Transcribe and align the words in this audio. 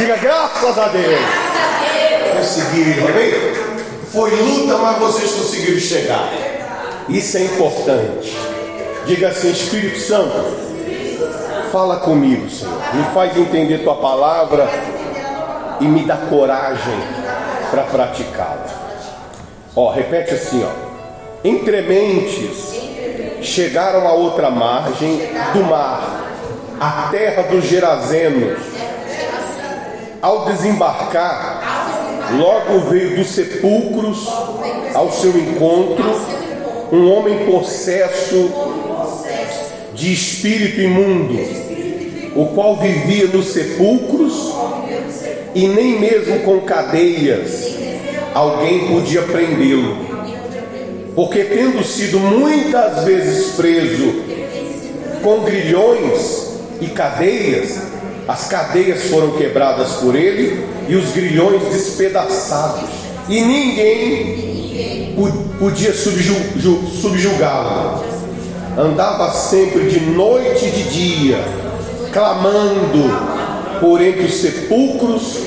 Diga 0.00 0.16
graças 0.16 0.78
a 0.78 0.88
Deus. 0.88 1.20
Conseguiram, 2.38 3.06
amém? 3.06 3.32
Foi 4.10 4.30
luta, 4.30 4.78
mas 4.78 4.98
vocês 4.98 5.30
conseguiram 5.32 5.78
chegar. 5.78 6.32
Isso 7.06 7.36
é 7.36 7.42
importante. 7.42 8.34
Diga 9.04 9.28
assim, 9.28 9.50
Espírito 9.50 9.98
Santo, 9.98 10.56
fala 11.70 11.96
comigo, 11.96 12.48
Senhor. 12.48 12.80
Me 12.94 13.04
faz 13.12 13.36
entender 13.36 13.84
tua 13.84 13.96
palavra 13.96 14.70
e 15.82 15.84
me 15.84 16.02
dá 16.04 16.16
coragem 16.16 16.98
para 17.70 17.82
praticá-la. 17.82 18.68
Ó, 19.76 19.90
repete 19.92 20.32
assim, 20.32 20.64
ó. 20.64 21.46
Entrementes 21.46 22.74
chegaram 23.42 24.08
a 24.08 24.12
outra 24.12 24.50
margem 24.50 25.20
do 25.52 25.62
mar, 25.64 26.24
a 26.80 27.08
terra 27.10 27.42
dos 27.42 27.66
Gerazenos. 27.66 28.79
Ao 30.22 30.44
desembarcar, 30.44 32.30
logo 32.36 32.90
veio 32.90 33.16
dos 33.16 33.28
sepulcros 33.28 34.28
ao 34.94 35.10
seu 35.10 35.30
encontro 35.30 36.04
um 36.92 37.10
homem 37.10 37.46
possesso 37.46 38.50
de 39.94 40.12
espírito 40.12 40.80
imundo, 40.80 41.38
o 42.36 42.46
qual 42.54 42.76
vivia 42.76 43.28
nos 43.28 43.46
sepulcros 43.46 44.52
e 45.54 45.66
nem 45.68 45.98
mesmo 45.98 46.40
com 46.40 46.60
cadeias 46.60 47.74
alguém 48.34 48.88
podia 48.88 49.22
prendê-lo. 49.22 50.10
Porque 51.14 51.44
tendo 51.44 51.82
sido 51.82 52.18
muitas 52.18 53.04
vezes 53.04 53.54
preso 53.54 54.22
com 55.22 55.40
grilhões 55.40 56.58
e 56.80 56.86
cadeias, 56.86 57.89
as 58.30 58.46
cadeias 58.46 59.06
foram 59.06 59.32
quebradas 59.32 59.94
por 59.94 60.14
ele 60.14 60.64
e 60.88 60.94
os 60.94 61.10
grilhões 61.10 61.64
despedaçados, 61.64 62.88
e 63.28 63.40
ninguém 63.40 65.16
podia 65.58 65.92
subjugá-lo. 65.92 68.04
Andava 68.78 69.32
sempre 69.32 69.88
de 69.88 69.98
noite 69.98 70.64
e 70.64 70.70
de 70.70 70.82
dia, 70.90 71.44
clamando 72.12 73.10
por 73.80 74.00
entre 74.00 74.26
os 74.26 74.34
sepulcros 74.34 75.38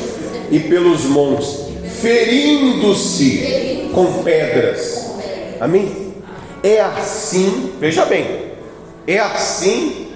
e 0.52 0.60
pelos 0.60 1.06
montes, 1.06 1.60
ferindo-se 2.02 3.88
com 3.94 4.24
pedras 4.24 5.10
Amém? 5.58 6.16
É 6.62 6.82
assim, 6.82 7.72
veja 7.80 8.04
bem, 8.04 8.52
é 9.08 9.20
assim 9.20 10.08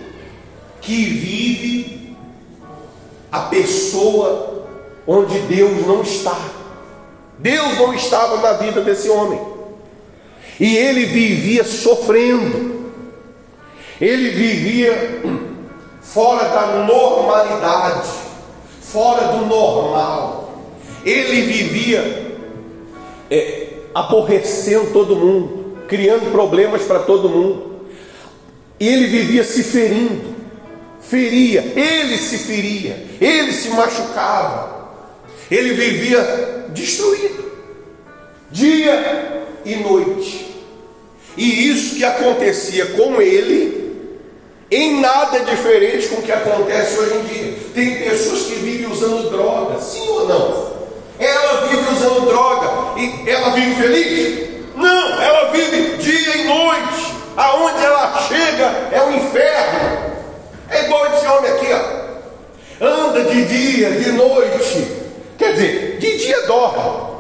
que 0.82 1.06
vive 1.06 1.97
a 3.32 3.42
pessoa 3.42 4.66
onde 5.06 5.40
Deus 5.40 5.86
não 5.86 6.02
está. 6.02 6.38
Deus 7.40 7.78
não 7.78 7.94
estava 7.94 8.38
na 8.38 8.54
vida 8.54 8.82
desse 8.82 9.10
homem. 9.10 9.40
E 10.60 10.76
ele 10.76 11.06
vivia 11.06 11.64
sofrendo. 11.64 12.78
Ele 14.00 14.30
vivia 14.30 15.22
fora 16.02 16.50
da 16.50 16.84
normalidade, 16.86 18.10
fora 18.82 19.28
do 19.34 19.46
normal. 19.46 20.64
Ele 21.06 21.42
vivia 21.42 22.38
é, 23.30 23.68
aborrecendo 23.94 24.92
todo 24.92 25.16
mundo, 25.16 25.78
criando 25.88 26.32
problemas 26.32 26.84
para 26.84 27.00
todo 27.00 27.30
mundo. 27.30 27.82
Ele 28.80 29.08
vivia 29.08 29.44
se 29.44 29.64
ferindo, 29.64 30.36
feria, 31.10 31.62
ele 31.76 32.18
se 32.18 32.38
feria, 32.38 33.06
ele 33.20 33.52
se 33.54 33.70
machucava, 33.70 34.90
ele 35.50 35.74
vivia 35.74 36.66
destruído, 36.70 37.52
dia 38.52 39.44
e 39.66 39.76
noite. 39.76 40.48
E 41.38 41.70
isso 41.70 41.96
que 41.96 42.04
acontecia 42.04 42.86
com 42.88 43.22
ele, 43.22 43.78
em 44.72 45.00
nada 45.00 45.40
diferente 45.42 46.08
com 46.08 46.16
o 46.18 46.22
que 46.24 46.32
acontece 46.32 46.98
hoje 46.98 47.16
em 47.16 47.24
dia. 47.24 47.54
Tem 47.74 48.04
pessoas 48.04 48.42
que 48.44 48.56
vivem 48.56 48.92
usando 48.92 49.30
drogas, 49.30 49.84
sim 49.84 50.08
ou 50.10 50.28
não? 50.28 50.78
Ela 51.20 51.68
vive 51.68 51.92
usando 51.94 52.28
droga 52.28 53.00
e 53.00 53.30
ela 53.30 53.52
vive 53.52 53.76
feliz? 53.76 54.48
Não, 54.76 55.22
ela 55.22 55.52
vive 55.52 55.98
dia 55.98 56.38
e 56.38 56.44
noite. 56.46 57.14
Aonde 57.36 57.84
ela 57.84 58.20
chega 58.28 58.90
é 58.92 59.04
o 59.04 59.16
inferno. 59.16 60.08
É 60.70 60.86
igual 60.86 61.06
esse 61.08 61.26
homem 61.28 61.52
aqui, 61.52 61.68
ó. 61.72 62.86
Anda 62.86 63.24
de 63.24 63.46
dia, 63.46 63.92
de 63.92 64.12
noite. 64.12 64.88
Quer 65.38 65.54
dizer, 65.54 65.98
dorme. 66.70 67.18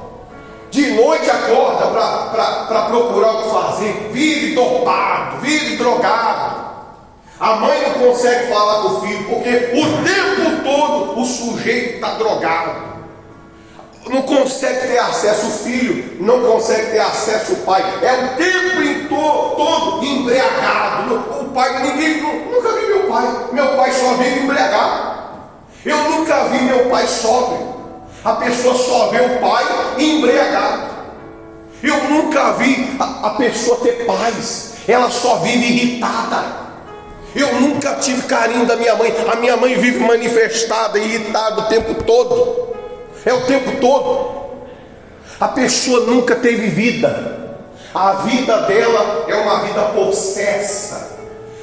De 0.71 0.91
noite 0.91 1.29
acorda 1.29 1.87
para 1.87 2.81
procurar 2.83 3.31
o 3.33 3.43
que 3.43 3.49
fazer. 3.49 4.09
Vive 4.11 4.55
dopado, 4.55 5.37
vive 5.41 5.77
drogado. 5.77 6.67
A 7.39 7.55
mãe 7.55 7.81
não 7.87 8.07
consegue 8.07 8.51
falar 8.51 8.81
com 8.81 8.87
o 8.87 9.01
filho, 9.01 9.23
porque 9.25 9.49
o 9.49 10.03
tempo 10.03 10.63
todo 10.63 11.21
o 11.21 11.25
sujeito 11.25 11.95
está 11.95 12.15
drogado 12.15 12.87
não 14.09 14.21
consegue 14.21 14.87
ter 14.87 14.99
acesso 14.99 15.47
o 15.47 15.51
filho, 15.51 16.17
não 16.19 16.41
consegue 16.41 16.91
ter 16.91 16.99
acesso 16.99 17.53
o 17.53 17.57
pai, 17.57 17.81
é 18.01 18.13
o 18.13 18.37
tempo 18.37 19.09
todo, 19.09 19.55
todo 19.55 20.05
embriagado. 20.05 21.15
O 21.41 21.45
pai, 21.53 21.83
ninguém, 21.83 22.21
nunca 22.21 22.71
vi 22.73 22.85
meu 22.87 23.03
pai, 23.07 23.47
meu 23.51 23.67
pai 23.75 23.91
só 23.91 24.13
vive 24.13 24.39
embriagado. 24.41 25.17
Eu 25.85 25.97
nunca 26.09 26.43
vi 26.45 26.63
meu 26.63 26.89
pai 26.89 27.07
sóbrio. 27.07 27.76
A 28.27 28.33
pessoa 28.33 28.75
só 28.75 29.07
vê 29.07 29.21
o 29.21 29.39
pai 29.39 29.65
embriagado. 29.97 30.97
Eu 31.81 32.03
nunca 32.09 32.51
vi 32.53 32.89
a, 32.99 33.27
a 33.27 33.29
pessoa 33.31 33.77
ter 33.77 34.05
paz, 34.05 34.73
ela 34.85 35.09
só 35.09 35.37
vive 35.37 35.65
irritada. 35.65 36.43
Eu 37.33 37.53
nunca 37.61 37.95
tive 37.95 38.23
carinho 38.23 38.65
da 38.65 38.75
minha 38.75 38.95
mãe. 38.95 39.13
A 39.31 39.35
minha 39.37 39.55
mãe 39.55 39.75
vive 39.75 39.99
manifestada, 39.99 40.99
irritada 40.99 41.61
o 41.61 41.65
tempo 41.67 42.03
todo 42.03 42.67
é 43.25 43.33
o 43.33 43.41
tempo 43.45 43.79
todo. 43.79 44.37
A 45.39 45.49
pessoa 45.49 46.01
nunca 46.01 46.35
teve 46.35 46.67
vida, 46.67 47.57
a 47.93 48.13
vida 48.13 48.61
dela 48.61 49.25
é 49.27 49.35
uma 49.35 49.59
vida 49.63 49.81
possessa. 49.93 51.17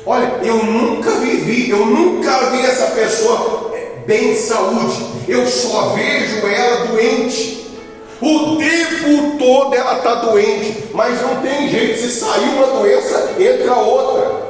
Olha, 0.06 0.30
eu 0.42 0.62
nunca 0.62 1.10
vivi, 1.12 1.70
eu 1.70 1.84
nunca 1.86 2.50
vi 2.50 2.64
essa 2.64 2.88
pessoa 2.94 3.73
bem 4.06 4.32
de 4.32 4.38
saúde, 4.38 5.04
eu 5.28 5.46
só 5.46 5.90
vejo 5.90 6.46
ela 6.46 6.86
doente. 6.86 7.64
O 8.20 8.56
tempo 8.56 9.38
todo 9.38 9.74
ela 9.74 9.98
está 9.98 10.14
doente, 10.16 10.88
mas 10.94 11.20
não 11.20 11.42
tem 11.42 11.68
jeito, 11.68 12.00
se 12.00 12.10
sair 12.10 12.48
uma 12.56 12.66
doença, 12.78 13.34
entra 13.38 13.74
outra. 13.74 14.44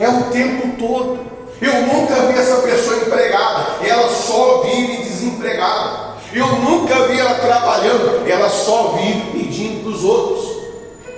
É 0.00 0.08
o 0.08 0.24
tempo 0.24 0.76
todo. 0.78 1.18
Eu 1.60 1.72
nunca 1.82 2.14
vi 2.26 2.38
essa 2.38 2.56
pessoa 2.58 2.96
empregada, 2.98 3.84
ela 3.86 4.08
só 4.10 4.62
vive 4.62 4.98
desempregada. 4.98 6.08
Eu 6.32 6.46
nunca 6.46 7.06
vi 7.08 7.18
ela 7.18 7.34
trabalhando, 7.34 8.28
ela 8.28 8.48
só 8.50 8.98
vive 8.98 9.30
pedindo 9.32 9.82
para 9.82 9.92
os 9.92 10.04
outros. 10.04 10.58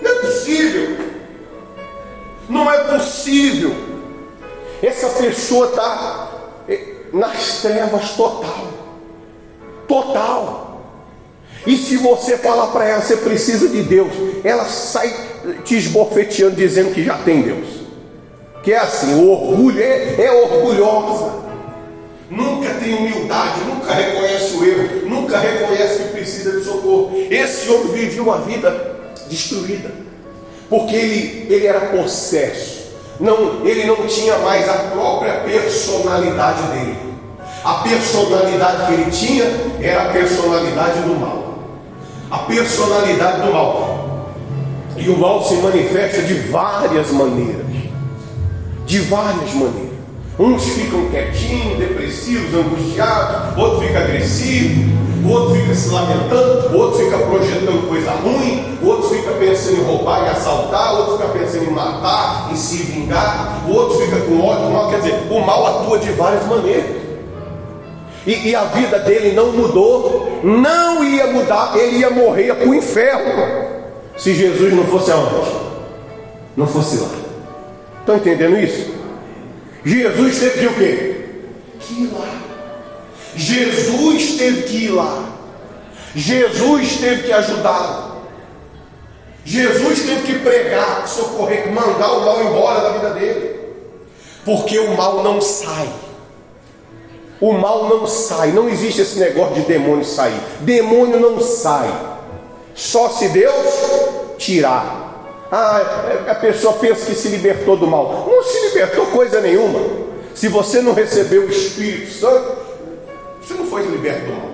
Não 0.00 0.10
é 0.10 0.14
possível. 0.14 0.96
Não 2.48 2.72
é 2.72 2.78
possível. 2.84 3.74
Essa 4.82 5.08
pessoa 5.10 5.66
está 5.66 6.29
nas 7.12 7.62
trevas 7.62 8.10
total. 8.10 8.68
Total. 9.86 10.80
E 11.66 11.76
se 11.76 11.96
você 11.96 12.38
falar 12.38 12.68
para 12.68 12.88
ela, 12.88 13.02
você 13.02 13.16
precisa 13.16 13.68
de 13.68 13.82
Deus, 13.82 14.12
ela 14.44 14.64
sai 14.64 15.14
te 15.64 15.76
esbofeteando, 15.76 16.56
dizendo 16.56 16.94
que 16.94 17.04
já 17.04 17.18
tem 17.18 17.42
Deus. 17.42 17.68
Que 18.62 18.72
é 18.72 18.78
assim, 18.78 19.14
o 19.14 19.30
orgulho 19.30 19.82
é, 19.82 20.22
é 20.22 20.32
orgulhosa 20.32 21.40
nunca 22.30 22.74
tem 22.74 22.94
humildade, 22.94 23.64
nunca 23.64 23.92
reconhece 23.92 24.56
o 24.56 24.64
erro, 24.64 25.08
nunca 25.08 25.38
reconhece 25.38 26.02
que 26.04 26.08
precisa 26.10 26.52
de 26.52 26.64
socorro. 26.64 27.12
Esse 27.28 27.68
homem 27.68 27.92
vivia 27.92 28.22
uma 28.22 28.38
vida 28.38 28.96
destruída, 29.28 29.90
porque 30.68 30.94
ele, 30.94 31.46
ele 31.52 31.66
era 31.66 31.80
possesso, 31.80 32.79
não, 33.20 33.66
ele 33.66 33.84
não 33.84 34.06
tinha 34.06 34.38
mais 34.38 34.68
a 34.68 34.74
própria 34.74 35.34
personalidade 35.40 36.62
dele. 36.68 36.96
A 37.62 37.74
personalidade 37.74 38.86
que 38.86 38.92
ele 38.94 39.10
tinha 39.10 39.44
era 39.82 40.04
a 40.04 40.12
personalidade 40.12 41.00
do 41.00 41.20
mal. 41.20 41.58
A 42.30 42.38
personalidade 42.38 43.42
do 43.42 43.52
mal. 43.52 44.30
E 44.96 45.08
o 45.10 45.18
mal 45.18 45.44
se 45.44 45.54
manifesta 45.56 46.22
de 46.22 46.34
várias 46.48 47.10
maneiras. 47.10 47.66
De 48.86 49.00
várias 49.00 49.52
maneiras. 49.52 49.89
Uns 50.40 50.70
ficam 50.70 51.04
quietinhos, 51.10 51.78
depressivos, 51.78 52.54
angustiados, 52.54 53.58
outro 53.58 53.86
fica 53.86 53.98
agressivo, 53.98 54.90
outro 55.30 55.54
fica 55.54 55.74
se 55.74 55.90
lamentando, 55.90 56.78
outro 56.78 56.98
fica 56.98 57.18
projetando 57.18 57.86
coisa 57.86 58.10
ruim, 58.12 58.78
outro 58.82 59.10
fica 59.10 59.32
pensando 59.32 59.82
em 59.82 59.84
roubar 59.84 60.24
e 60.24 60.30
assaltar, 60.30 60.94
outro 60.94 61.18
fica 61.18 61.28
pensando 61.28 61.64
em 61.64 61.70
matar, 61.70 62.48
em 62.50 62.56
se 62.56 62.78
vingar, 62.84 63.66
outro 63.68 63.98
fica 63.98 64.16
com 64.16 64.40
ódio, 64.40 64.70
mal, 64.70 64.88
quer 64.88 65.00
dizer, 65.00 65.20
o 65.28 65.40
mal 65.40 65.82
atua 65.82 65.98
de 65.98 66.10
várias 66.12 66.46
maneiras. 66.46 66.96
E, 68.26 68.48
e, 68.48 68.54
a 68.54 68.64
vida 68.64 68.98
dele 69.00 69.32
não 69.32 69.52
mudou, 69.52 70.40
não 70.42 71.04
ia 71.04 71.26
mudar, 71.26 71.76
ele 71.76 71.98
ia 71.98 72.08
morrer 72.08 72.54
para 72.54 72.66
o 72.66 72.74
inferno. 72.74 73.44
Se 74.16 74.32
Jesus 74.34 74.72
não 74.72 74.84
fosse 74.84 75.10
aonde? 75.10 75.52
Não 76.56 76.66
fosse 76.66 76.96
lá. 76.96 77.10
Estão 78.00 78.16
entendendo 78.16 78.56
isso? 78.58 78.99
Jesus 79.84 80.38
teve 80.38 80.58
que 80.58 80.66
o 80.66 80.74
quê? 80.74 81.24
Que 81.80 81.94
ir 82.02 82.12
lá. 82.12 82.42
Jesus 83.36 84.36
teve 84.36 84.62
que 84.62 84.76
ir 84.84 84.90
lá. 84.90 85.30
Jesus 86.14 86.96
teve 86.96 87.22
que 87.22 87.32
ajudá-lo. 87.32 88.10
Jesus 89.44 90.00
teve 90.02 90.22
que 90.22 90.38
pregar, 90.40 91.08
socorrer, 91.08 91.72
mandar 91.72 92.12
o 92.12 92.24
mal 92.24 92.42
embora 92.42 92.80
da 92.80 92.90
vida 92.90 93.10
dele. 93.10 93.60
Porque 94.44 94.78
o 94.78 94.96
mal 94.96 95.22
não 95.22 95.40
sai. 95.40 95.88
O 97.40 97.52
mal 97.52 97.88
não 97.88 98.06
sai. 98.06 98.52
Não 98.52 98.68
existe 98.68 99.00
esse 99.00 99.18
negócio 99.18 99.54
de 99.54 99.62
demônio 99.62 100.04
sair. 100.04 100.40
Demônio 100.60 101.18
não 101.18 101.40
sai. 101.40 101.90
Só 102.74 103.08
se 103.08 103.28
Deus 103.28 103.66
tirar. 104.38 105.09
Ah, 105.50 105.82
a 106.28 106.34
pessoa 106.36 106.74
pensa 106.74 107.06
que 107.06 107.14
se 107.14 107.28
libertou 107.28 107.76
do 107.76 107.86
mal. 107.86 108.26
Não 108.28 108.42
se 108.42 108.68
libertou 108.68 109.06
coisa 109.06 109.40
nenhuma. 109.40 109.80
Se 110.34 110.48
você 110.48 110.80
não 110.80 110.94
recebeu 110.94 111.42
o 111.42 111.50
Espírito 111.50 112.12
Santo, 112.12 112.56
você 113.42 113.54
não 113.54 113.66
foi 113.66 113.82
liberto 113.82 114.26
do 114.26 114.32
mal. 114.32 114.50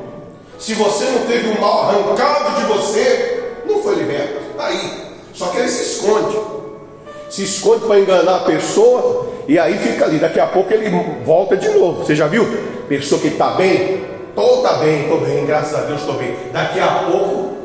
Se 0.59 0.73
você 0.75 1.05
não 1.05 1.27
teve 1.27 1.49
o 1.49 1.61
mal 1.61 1.91
arrancado 1.91 2.61
de 2.61 2.67
você, 2.67 3.43
não 3.67 3.83
foi 3.83 3.97
liberto. 3.97 4.41
Tá 4.57 4.67
aí. 4.67 5.07
Só 5.35 5.49
que 5.49 5.59
ele 5.59 5.69
se 5.69 5.83
esconde. 5.83 6.39
Se 7.29 7.43
esconde 7.43 7.85
para 7.85 7.99
enganar 7.99 8.37
a 8.37 8.45
pessoa 8.45 9.27
e 9.47 9.59
aí 9.59 9.79
fica 9.79 10.07
ali. 10.07 10.19
Daqui 10.19 10.41
a 10.41 10.47
pouco 10.47 10.73
ele 10.73 10.89
volta 11.25 11.57
de 11.57 11.69
novo. 11.69 12.05
Você 12.05 12.15
já 12.15 12.27
viu? 12.27 12.47
Pessoa 12.89 13.21
que 13.21 13.29
está 13.29 13.51
bem, 13.51 14.03
estou 14.31 14.63
tá 14.63 14.75
bem, 14.75 15.03
estou 15.03 15.21
bem, 15.21 15.45
graças 15.45 15.75
a 15.75 15.83
Deus 15.83 16.01
estou 16.01 16.15
bem. 16.15 16.35
Daqui 16.53 16.81
a 16.81 17.05
pouco 17.11 17.57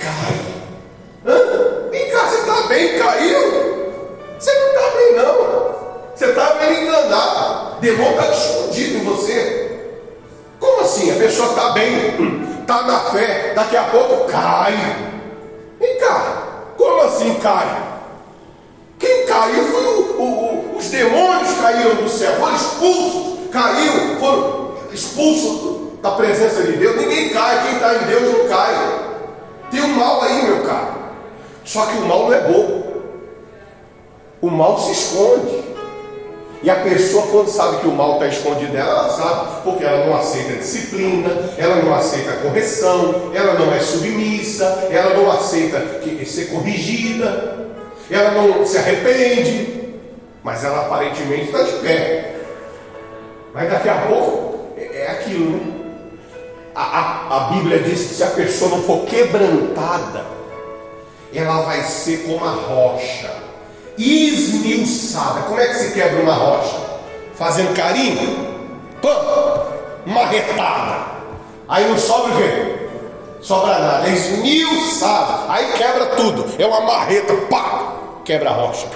cai. 0.00 0.34
Hã? 1.26 1.71
Não. 5.16 5.72
Você 6.14 6.26
está 6.26 6.54
bem 6.54 6.82
enganado. 6.82 7.80
Demônio 7.80 8.20
está 8.20 8.30
escondido 8.30 8.98
em 8.98 9.04
você. 9.04 9.62
Como 10.60 10.82
assim? 10.82 11.10
A 11.10 11.16
pessoa 11.16 11.48
está 11.48 11.70
bem, 11.70 12.44
está 12.60 12.82
na 12.82 13.00
fé, 13.10 13.52
daqui 13.54 13.76
a 13.76 13.82
pouco 13.84 14.26
cai. 14.30 14.72
Vem 15.80 15.98
cá, 15.98 16.42
como 16.76 17.00
assim 17.02 17.34
cai? 17.34 17.82
Quem 18.98 19.26
caiu 19.26 19.64
foi 19.64 19.84
o, 19.84 20.20
o, 20.20 20.74
o, 20.74 20.76
os 20.78 20.86
demônios 20.86 21.58
caíram 21.60 21.96
do 21.96 22.08
céu, 22.08 22.36
foram 22.36 22.54
expulsos, 22.54 23.50
caiu, 23.50 24.20
foram 24.20 24.74
expulsos 24.92 26.00
da 26.00 26.12
presença 26.12 26.62
de 26.62 26.72
Deus. 26.72 26.96
Ninguém 26.96 27.30
cai, 27.30 27.64
quem 27.64 27.74
está 27.74 27.94
em 27.96 28.06
Deus 28.06 28.38
não 28.38 28.48
cai. 28.48 29.02
Tem 29.72 29.80
um 29.82 29.96
mal 29.96 30.22
aí, 30.22 30.44
meu 30.44 30.62
caro. 30.62 30.94
Só 31.64 31.86
que 31.86 31.96
o 31.98 32.06
mal 32.06 32.26
não 32.26 32.32
é 32.32 32.40
bobo. 32.42 32.81
O 34.42 34.50
mal 34.50 34.76
se 34.76 34.90
esconde. 34.90 35.62
E 36.64 36.70
a 36.70 36.74
pessoa, 36.76 37.28
quando 37.28 37.46
sabe 37.48 37.76
que 37.78 37.86
o 37.86 37.92
mal 37.92 38.14
está 38.14 38.26
escondido 38.26 38.72
dela, 38.72 38.90
ela 38.90 39.08
sabe, 39.08 39.62
porque 39.62 39.84
ela 39.84 40.06
não 40.06 40.16
aceita 40.16 40.54
disciplina, 40.54 41.30
ela 41.56 41.76
não 41.76 41.94
aceita 41.94 42.32
correção, 42.36 43.32
ela 43.32 43.54
não 43.54 43.72
é 43.72 43.78
submissa, 43.78 44.64
ela 44.90 45.14
não 45.14 45.30
aceita 45.30 45.80
ser 46.26 46.46
corrigida, 46.46 47.68
ela 48.10 48.30
não 48.32 48.66
se 48.66 48.78
arrepende, 48.78 49.94
mas 50.42 50.64
ela 50.64 50.86
aparentemente 50.86 51.46
está 51.46 51.62
de 51.62 51.72
pé. 51.78 52.36
Mas 53.54 53.70
daqui 53.70 53.88
a 53.88 54.06
pouco 54.08 54.72
é, 54.76 55.02
é 55.02 55.10
aquilo, 55.10 55.50
né? 55.50 55.60
A, 56.74 56.82
a, 56.82 57.36
a 57.36 57.40
Bíblia 57.52 57.80
diz 57.80 58.08
que 58.08 58.14
se 58.14 58.24
a 58.24 58.28
pessoa 58.28 58.70
não 58.70 58.82
for 58.82 59.04
quebrantada, 59.04 60.24
ela 61.32 61.62
vai 61.62 61.82
ser 61.82 62.24
como 62.24 62.44
a 62.44 62.50
rocha 62.50 63.41
esmiuçada. 63.98 65.42
Como 65.42 65.60
é 65.60 65.66
que 65.68 65.74
se 65.74 65.92
quebra 65.92 66.22
uma 66.22 66.34
rocha? 66.34 66.76
Fazendo 67.34 67.74
carinho? 67.74 68.52
Pã! 69.00 69.14
Marretada. 70.06 71.12
Aí 71.68 71.88
não 71.88 71.98
sobra 71.98 72.32
o 72.32 72.36
quê? 72.36 72.88
Sobra 73.40 73.78
nada. 73.78 74.08
É 74.08 74.12
esmiuçada. 74.12 75.52
Aí 75.52 75.72
quebra 75.72 76.06
tudo. 76.16 76.46
É 76.58 76.66
uma 76.66 76.80
marreta. 76.80 77.34
Pá! 77.50 77.92
Quebra 78.24 78.50
a 78.50 78.52
rocha. 78.52 78.86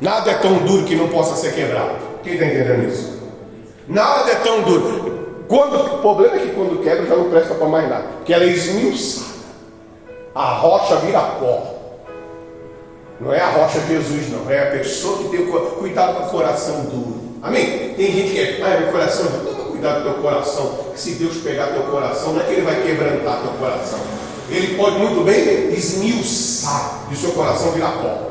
Nada 0.00 0.30
é 0.30 0.34
tão 0.34 0.54
duro 0.58 0.84
que 0.84 0.96
não 0.96 1.08
possa 1.08 1.36
ser 1.36 1.54
quebrado. 1.54 1.96
Quem 2.22 2.34
está 2.34 2.46
entendendo 2.46 2.88
isso? 2.88 3.22
Nada 3.88 4.30
é 4.30 4.34
tão 4.36 4.62
duro. 4.62 5.44
Quando, 5.46 5.76
o 5.76 5.98
problema 5.98 6.36
é 6.36 6.38
que 6.40 6.52
quando 6.52 6.82
quebra 6.82 7.06
já 7.06 7.16
não 7.16 7.30
presta 7.30 7.54
para 7.54 7.68
mais 7.68 7.88
nada. 7.88 8.04
Porque 8.16 8.32
ela 8.32 8.44
é 8.44 8.48
esmiuçada. 8.48 9.34
A 10.34 10.54
rocha 10.54 10.96
vira 10.96 11.20
pó. 11.20 11.73
Não 13.20 13.32
é 13.32 13.40
a 13.40 13.50
rocha 13.50 13.80
Jesus, 13.80 14.30
não. 14.30 14.50
É 14.50 14.68
a 14.68 14.70
pessoa 14.72 15.18
que 15.18 15.36
tem 15.36 15.46
cuidado 15.46 16.16
com 16.18 16.26
o 16.26 16.30
coração 16.30 16.84
duro. 16.84 17.20
Amém? 17.42 17.94
Tem 17.94 18.10
gente 18.10 18.32
que 18.32 18.40
é, 18.40 18.60
ah, 18.62 18.80
meu 18.80 18.90
coração, 18.90 19.26
toma 19.44 19.70
cuidado 19.70 20.02
com 20.02 20.10
o 20.10 20.12
teu 20.14 20.22
coração. 20.22 20.78
Que 20.92 21.00
se 21.00 21.10
Deus 21.12 21.36
pegar 21.38 21.68
teu 21.68 21.82
coração, 21.84 22.32
não 22.32 22.40
é 22.40 22.44
que 22.44 22.52
ele 22.52 22.62
vai 22.62 22.82
quebrantar 22.82 23.42
teu 23.42 23.52
coração. 23.52 24.00
Ele 24.50 24.76
pode 24.76 24.98
muito 24.98 25.24
bem 25.24 25.72
esmiuçar 25.72 27.06
e 27.10 27.14
o 27.14 27.16
seu 27.16 27.32
coração 27.32 27.72
virar 27.72 27.92
pó. 27.92 28.30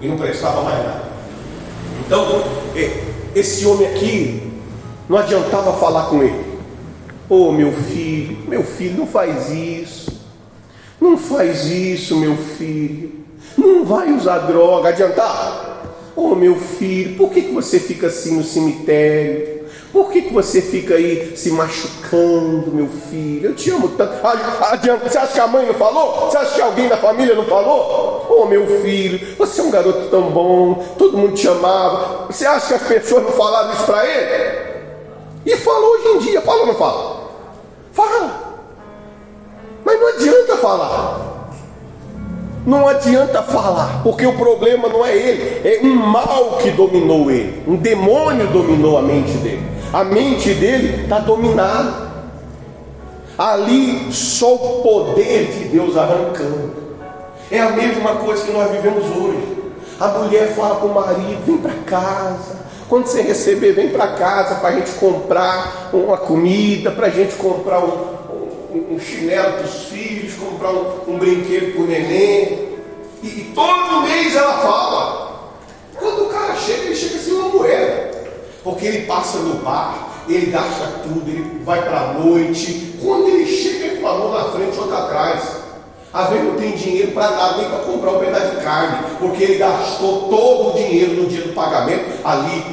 E 0.00 0.08
não 0.08 0.16
prestava 0.16 0.62
mais 0.62 0.78
nada. 0.78 1.04
Então, 2.06 2.44
esse 3.34 3.66
homem 3.66 3.88
aqui, 3.88 4.52
não 5.08 5.18
adiantava 5.18 5.72
falar 5.74 6.06
com 6.06 6.22
ele. 6.22 6.44
Ô 7.28 7.48
oh, 7.48 7.52
meu 7.52 7.72
filho, 7.72 8.38
meu 8.46 8.62
filho, 8.62 8.98
não 8.98 9.06
faz 9.06 9.50
isso. 9.50 10.12
Não 11.00 11.16
faz 11.16 11.66
isso, 11.66 12.16
meu 12.16 12.36
filho. 12.36 13.23
Não 13.56 13.84
vai 13.84 14.12
usar 14.12 14.38
droga, 14.38 14.88
adiantar? 14.88 15.82
Oh 16.16 16.34
meu 16.34 16.56
filho, 16.56 17.16
por 17.16 17.30
que, 17.30 17.42
que 17.42 17.52
você 17.52 17.80
fica 17.80 18.06
assim 18.06 18.36
no 18.36 18.44
cemitério? 18.44 19.64
Por 19.92 20.10
que, 20.10 20.22
que 20.22 20.34
você 20.34 20.60
fica 20.60 20.94
aí 20.94 21.36
se 21.36 21.52
machucando, 21.52 22.72
meu 22.72 22.88
filho? 22.88 23.50
Eu 23.50 23.54
te 23.54 23.70
amo 23.70 23.88
tanto. 23.90 24.14
Adianta. 24.26 25.08
Você 25.08 25.18
acha 25.18 25.32
que 25.32 25.40
a 25.40 25.46
mãe 25.46 25.66
não 25.66 25.74
falou? 25.74 26.28
Você 26.28 26.36
acha 26.36 26.54
que 26.56 26.60
alguém 26.60 26.88
da 26.88 26.96
família 26.96 27.32
não 27.34 27.44
falou? 27.44 28.26
Oh, 28.28 28.46
meu 28.46 28.66
filho, 28.82 29.36
você 29.36 29.60
é 29.60 29.64
um 29.64 29.70
garoto 29.70 30.08
tão 30.08 30.30
bom, 30.30 30.84
todo 30.98 31.16
mundo 31.16 31.34
te 31.34 31.46
amava. 31.46 32.26
Você 32.26 32.44
acha 32.44 32.66
que 32.66 32.74
as 32.74 32.82
pessoas 32.82 33.22
não 33.22 33.30
falaram 33.32 33.72
isso 33.72 33.84
para 33.84 34.04
ele? 34.04 34.74
E 35.46 35.56
falou 35.58 35.90
hoje 35.90 36.08
em 36.08 36.18
dia, 36.18 36.40
fala 36.40 36.60
ou 36.62 36.66
não 36.66 36.74
fala? 36.74 37.30
Fala. 37.92 38.44
Mas 39.84 40.00
não 40.00 40.08
adianta 40.08 40.56
falar. 40.56 41.33
Não 42.66 42.88
adianta 42.88 43.42
falar, 43.42 44.02
porque 44.02 44.24
o 44.24 44.32
problema 44.32 44.88
não 44.88 45.04
é 45.04 45.14
ele, 45.14 45.68
é 45.68 45.80
um 45.82 45.94
mal 45.94 46.58
que 46.62 46.70
dominou 46.70 47.30
ele, 47.30 47.62
um 47.66 47.76
demônio 47.76 48.46
dominou 48.46 48.96
a 48.96 49.02
mente 49.02 49.32
dele. 49.32 49.62
A 49.92 50.02
mente 50.02 50.52
dele 50.54 51.02
está 51.02 51.18
dominada. 51.18 52.04
Ali 53.36 54.12
só 54.12 54.54
o 54.54 54.82
poder 54.82 55.46
de 55.46 55.64
Deus 55.68 55.96
arrancando. 55.96 56.72
É 57.50 57.60
a 57.60 57.70
mesma 57.70 58.16
coisa 58.16 58.44
que 58.44 58.52
nós 58.52 58.70
vivemos 58.70 59.04
hoje. 59.04 59.54
A 60.00 60.08
mulher 60.08 60.48
fala 60.54 60.76
para 60.76 60.86
o 60.86 60.94
marido: 60.94 61.44
vem 61.44 61.58
para 61.58 61.74
casa. 61.84 62.64
Quando 62.88 63.06
você 63.06 63.22
receber, 63.22 63.72
vem 63.72 63.90
para 63.90 64.08
casa 64.08 64.56
para 64.56 64.70
a 64.70 64.72
gente 64.72 64.92
comprar 64.92 65.90
uma 65.92 66.16
comida, 66.16 66.90
para 66.90 67.06
a 67.06 67.10
gente 67.10 67.34
comprar 67.34 67.78
um, 67.80 68.13
um, 68.74 68.98
chinelo 68.98 69.54
para 69.54 69.64
os 69.64 69.84
filhos, 69.84 70.34
comprar 70.34 70.70
um, 70.70 71.14
um 71.14 71.18
brinquedo 71.18 71.74
para 71.74 71.82
o 71.82 71.86
neném. 71.86 72.74
E, 73.22 73.26
e, 73.26 73.52
todo 73.54 74.02
mês 74.02 74.34
ela 74.34 74.58
fala. 74.58 75.54
Quando 75.94 76.24
o 76.24 76.28
cara 76.28 76.56
chega, 76.56 76.84
ele 76.84 76.96
chega 76.96 77.16
assim 77.16 77.32
uma 77.32 77.48
moeda. 77.48 78.10
Porque 78.62 78.86
ele 78.86 79.06
passa 79.06 79.38
no 79.38 79.56
bar, 79.56 80.24
ele 80.28 80.46
gasta 80.46 80.86
tudo, 81.02 81.28
ele 81.28 81.62
vai 81.64 81.82
para 81.82 82.00
a 82.00 82.12
noite. 82.14 82.96
Quando 83.02 83.28
ele 83.28 83.46
chega 83.46 84.00
com 84.00 84.08
a 84.08 84.18
mão 84.18 84.32
na 84.32 84.44
frente, 84.50 84.78
outra 84.78 84.98
atrás. 84.98 85.64
Às 86.12 86.28
vezes 86.30 86.44
não 86.44 86.54
tem 86.54 86.70
dinheiro 86.72 87.10
para 87.10 87.28
nada, 87.30 87.56
nem 87.56 87.68
para 87.68 87.80
comprar 87.80 88.12
um 88.12 88.20
pedaço 88.20 88.54
de 88.54 88.62
carne, 88.62 89.04
porque 89.18 89.42
ele 89.42 89.58
gastou 89.58 90.28
todo 90.28 90.70
o 90.70 90.72
dinheiro 90.74 91.14
no 91.14 91.26
dia 91.28 91.42
do 91.42 91.52
pagamento, 91.52 92.04
ali, 92.24 92.64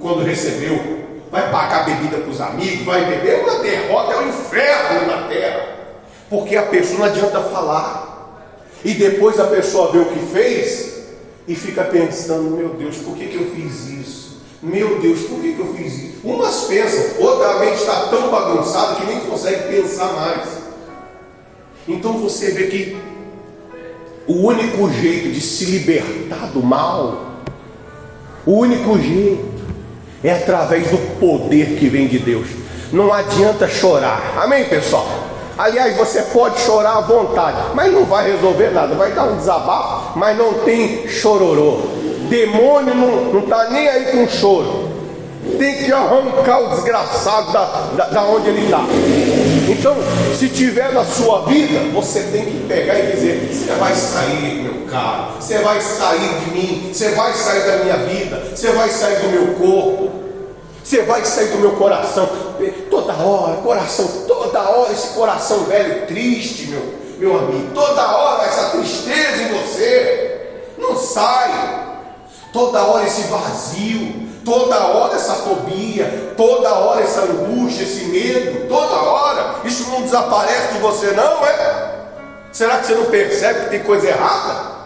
quando 0.00 0.24
recebeu 0.24 1.01
vai 1.32 1.50
pagar 1.50 1.86
bebida 1.86 2.18
para 2.18 2.30
os 2.30 2.40
amigos, 2.42 2.84
vai 2.84 3.06
beber, 3.06 3.42
uma 3.42 3.60
derrota, 3.60 4.12
é 4.12 4.18
um 4.18 4.28
inferno 4.28 5.06
na 5.06 5.28
terra. 5.28 5.66
Porque 6.28 6.54
a 6.56 6.64
pessoa 6.64 6.98
não 6.98 7.06
adianta 7.06 7.40
falar. 7.40 8.52
E 8.84 8.92
depois 8.92 9.40
a 9.40 9.44
pessoa 9.44 9.90
vê 9.90 9.98
o 9.98 10.04
que 10.04 10.18
fez 10.26 11.04
e 11.48 11.54
fica 11.54 11.84
pensando, 11.84 12.54
meu 12.54 12.68
Deus, 12.70 12.98
por 12.98 13.16
que, 13.16 13.28
que 13.28 13.36
eu 13.36 13.50
fiz 13.50 13.88
isso? 13.88 14.42
Meu 14.62 15.00
Deus, 15.00 15.22
por 15.22 15.40
que, 15.40 15.54
que 15.54 15.60
eu 15.60 15.74
fiz 15.74 15.94
isso? 15.94 16.12
Umas 16.22 16.64
pensam, 16.64 17.22
outra 17.24 17.58
mente 17.60 17.76
está 17.76 18.08
tão 18.08 18.30
bagunçada 18.30 18.96
que 18.96 19.06
nem 19.06 19.20
consegue 19.20 19.74
pensar 19.74 20.12
mais. 20.12 20.48
Então 21.88 22.18
você 22.18 22.50
vê 22.50 22.66
que 22.66 22.96
o 24.26 24.34
único 24.34 24.90
jeito 24.92 25.32
de 25.32 25.40
se 25.40 25.64
libertar 25.64 26.48
do 26.48 26.62
mal, 26.62 27.32
o 28.44 28.52
único 28.52 28.98
jeito 28.98 29.51
é 30.22 30.32
através 30.32 30.88
do 30.88 30.98
poder 31.18 31.76
que 31.78 31.88
vem 31.88 32.06
de 32.06 32.18
Deus. 32.18 32.46
Não 32.92 33.12
adianta 33.12 33.66
chorar. 33.68 34.34
Amém, 34.36 34.64
pessoal? 34.64 35.06
Aliás, 35.56 35.96
você 35.96 36.22
pode 36.22 36.60
chorar 36.60 36.98
à 36.98 37.00
vontade, 37.00 37.58
mas 37.74 37.92
não 37.92 38.04
vai 38.04 38.30
resolver 38.30 38.70
nada. 38.70 38.94
Vai 38.94 39.12
dar 39.12 39.24
um 39.24 39.36
desabafo, 39.36 40.18
mas 40.18 40.36
não 40.36 40.54
tem 40.64 41.06
chororô. 41.08 41.80
Demônio 42.28 42.94
não 42.94 43.38
está 43.40 43.68
nem 43.70 43.88
aí 43.88 44.12
com 44.12 44.28
choro. 44.28 44.90
Tem 45.58 45.84
que 45.84 45.92
arrancar 45.92 46.60
o 46.60 46.68
desgraçado 46.68 47.52
da, 47.52 47.64
da, 47.96 48.04
da 48.06 48.22
onde 48.22 48.48
ele 48.48 48.64
está. 48.64 48.80
Então, 49.68 49.96
se 50.38 50.48
tiver 50.48 50.92
na 50.92 51.04
sua 51.04 51.42
vida, 51.46 51.80
você 51.92 52.20
tem 52.22 52.44
que 52.44 52.64
pegar 52.68 52.98
e 52.98 53.12
dizer: 53.12 53.50
Você 53.52 53.72
vai 53.72 53.94
sair, 53.94 54.62
meu 54.62 54.86
caro, 54.86 55.32
você 55.40 55.58
vai 55.58 55.80
sair 55.80 56.40
de 56.44 56.50
mim, 56.52 56.90
você 56.92 57.10
vai 57.10 57.32
sair 57.34 57.66
da 57.66 57.76
minha 57.84 57.96
vida, 57.98 58.42
você 58.54 58.70
vai 58.70 58.88
sair 58.88 59.16
do 59.16 59.28
meu 59.28 59.54
corpo, 59.54 60.11
você 60.92 61.02
vai 61.02 61.24
sair 61.24 61.48
do 61.48 61.58
meu 61.58 61.72
coração. 61.72 62.28
Toda 62.90 63.14
hora, 63.14 63.56
coração, 63.62 64.06
toda 64.28 64.60
hora, 64.60 64.92
esse 64.92 65.08
coração 65.14 65.64
velho 65.64 66.06
triste, 66.06 66.66
meu, 66.66 66.94
meu 67.18 67.38
amigo, 67.38 67.70
toda 67.74 68.14
hora 68.14 68.44
essa 68.44 68.70
tristeza 68.70 69.42
em 69.42 69.58
você, 69.58 70.50
não 70.76 70.94
sai, 70.94 71.98
toda 72.52 72.82
hora 72.82 73.04
esse 73.06 73.22
vazio. 73.22 74.32
Toda 74.44 74.76
hora 74.76 75.14
essa 75.14 75.34
fobia, 75.34 76.34
toda 76.36 76.68
hora 76.74 77.00
essa 77.00 77.20
angústia, 77.20 77.84
esse 77.84 78.06
medo, 78.06 78.66
toda 78.66 78.96
hora, 78.96 79.54
isso 79.64 79.88
não 79.88 80.02
desaparece 80.02 80.72
de 80.72 80.78
você, 80.80 81.12
não 81.12 81.46
é? 81.46 82.08
Será 82.50 82.78
que 82.78 82.88
você 82.88 82.94
não 82.96 83.04
percebe 83.04 83.60
que 83.60 83.70
tem 83.70 83.84
coisa 83.84 84.08
errada? 84.08 84.81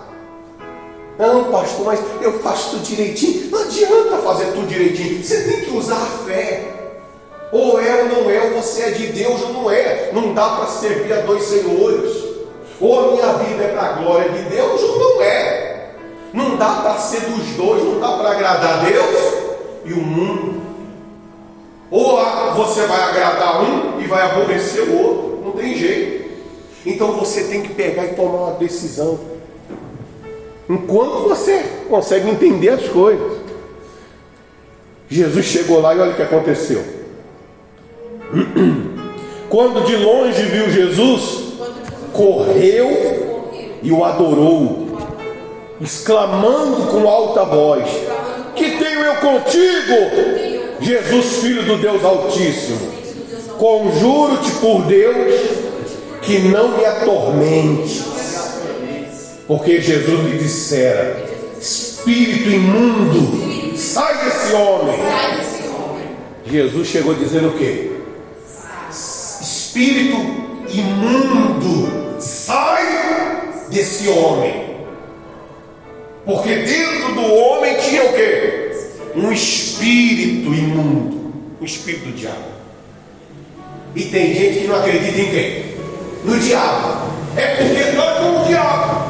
Não, 1.18 1.50
pastor, 1.50 1.86
mas 1.86 2.00
eu 2.20 2.40
faço 2.40 2.70
tudo 2.70 2.82
direitinho. 2.82 3.50
Não 3.50 3.60
adianta 3.60 4.18
fazer 4.18 4.52
tudo 4.52 4.66
direitinho. 4.66 5.22
Você 5.22 5.44
tem 5.44 5.60
que 5.62 5.76
usar 5.76 5.96
a 5.96 6.24
fé. 6.26 6.72
Ou 7.52 7.80
é 7.80 8.02
ou 8.02 8.08
não 8.08 8.30
é, 8.30 8.42
ou 8.42 8.62
você 8.62 8.82
é 8.82 8.90
de 8.90 9.06
Deus 9.08 9.40
ou 9.42 9.52
não 9.52 9.70
é. 9.70 10.10
Não 10.12 10.34
dá 10.34 10.48
para 10.50 10.66
servir 10.66 11.12
a 11.12 11.20
dois 11.20 11.44
senhores. 11.44 12.12
Ou 12.78 13.00
a 13.00 13.12
minha 13.12 13.32
vida 13.34 13.64
é 13.64 13.68
para 13.68 13.82
a 13.82 13.92
glória 13.92 14.28
de 14.28 14.42
Deus 14.42 14.82
ou 14.82 14.98
não 14.98 15.22
é. 15.22 15.90
Não 16.34 16.56
dá 16.56 16.80
para 16.82 16.98
ser 16.98 17.20
dos 17.20 17.46
dois, 17.56 17.82
não 17.82 17.98
dá 17.98 18.12
para 18.18 18.32
agradar 18.32 18.80
a 18.80 18.84
Deus 18.84 19.34
e 19.86 19.92
o 19.94 20.02
mundo. 20.02 20.60
Ou 21.90 22.18
você 22.56 22.84
vai 22.84 23.00
agradar 23.00 23.62
um 23.62 24.00
e 24.00 24.06
vai 24.06 24.22
aborrecer 24.22 24.82
o 24.82 25.02
outro. 25.02 25.42
Não 25.44 25.52
tem 25.52 25.74
jeito. 25.74 26.26
Então 26.84 27.12
você 27.12 27.44
tem 27.44 27.62
que 27.62 27.72
pegar 27.72 28.04
e 28.04 28.14
tomar 28.14 28.38
uma 28.38 28.52
decisão. 28.52 29.18
Enquanto 30.68 31.28
você 31.28 31.64
consegue 31.88 32.28
entender 32.28 32.70
as 32.70 32.88
coisas. 32.88 33.38
Jesus 35.08 35.46
chegou 35.46 35.80
lá 35.80 35.94
e 35.94 36.00
olha 36.00 36.12
o 36.12 36.16
que 36.16 36.22
aconteceu. 36.22 36.84
Quando 39.48 39.84
de 39.84 39.94
longe 39.94 40.42
viu 40.42 40.68
Jesus, 40.68 41.52
correu 42.12 43.50
e 43.80 43.92
o 43.92 44.04
adorou, 44.04 44.88
exclamando 45.80 46.88
com 46.88 47.08
alta 47.08 47.44
voz: 47.44 47.88
Que 48.56 48.70
tenho 48.70 49.00
eu 49.00 49.14
contigo, 49.16 50.80
Jesus, 50.80 51.36
filho 51.36 51.62
do 51.62 51.76
Deus 51.76 52.04
Altíssimo? 52.04 52.96
Conjuro-te 53.56 54.50
por 54.60 54.82
Deus 54.82 55.40
que 56.22 56.40
não 56.40 56.76
me 56.76 56.84
atormente 56.84 58.04
porque 59.46 59.80
Jesus 59.80 60.24
lhe 60.24 60.38
dissera: 60.38 61.24
Espírito 61.60 62.50
imundo, 62.50 63.76
sai 63.76 64.24
desse 64.24 64.52
homem. 64.54 64.96
Jesus 66.46 66.88
chegou 66.88 67.14
dizendo 67.14 67.48
o 67.48 67.58
quê? 67.58 67.92
Espírito 68.90 70.16
imundo, 70.68 72.20
sai 72.20 73.56
desse 73.70 74.08
homem. 74.08 74.66
Porque 76.24 76.56
dentro 76.56 77.14
do 77.14 77.34
homem 77.34 77.76
tinha 77.76 78.04
o 78.04 78.12
quê? 78.12 78.72
Um 79.14 79.32
espírito 79.32 80.52
imundo, 80.52 81.32
um 81.60 81.64
espírito 81.64 82.06
do 82.06 82.12
diabo. 82.12 82.56
E 83.94 84.04
tem 84.04 84.34
gente 84.34 84.60
que 84.60 84.66
não 84.66 84.76
acredita 84.76 85.20
em 85.20 85.30
quem? 85.30 85.64
No 86.24 86.38
diabo. 86.38 87.12
É 87.36 87.54
porque 87.56 87.92
nós 87.92 88.18
como 88.18 88.42
o 88.42 88.46
diabo. 88.46 89.05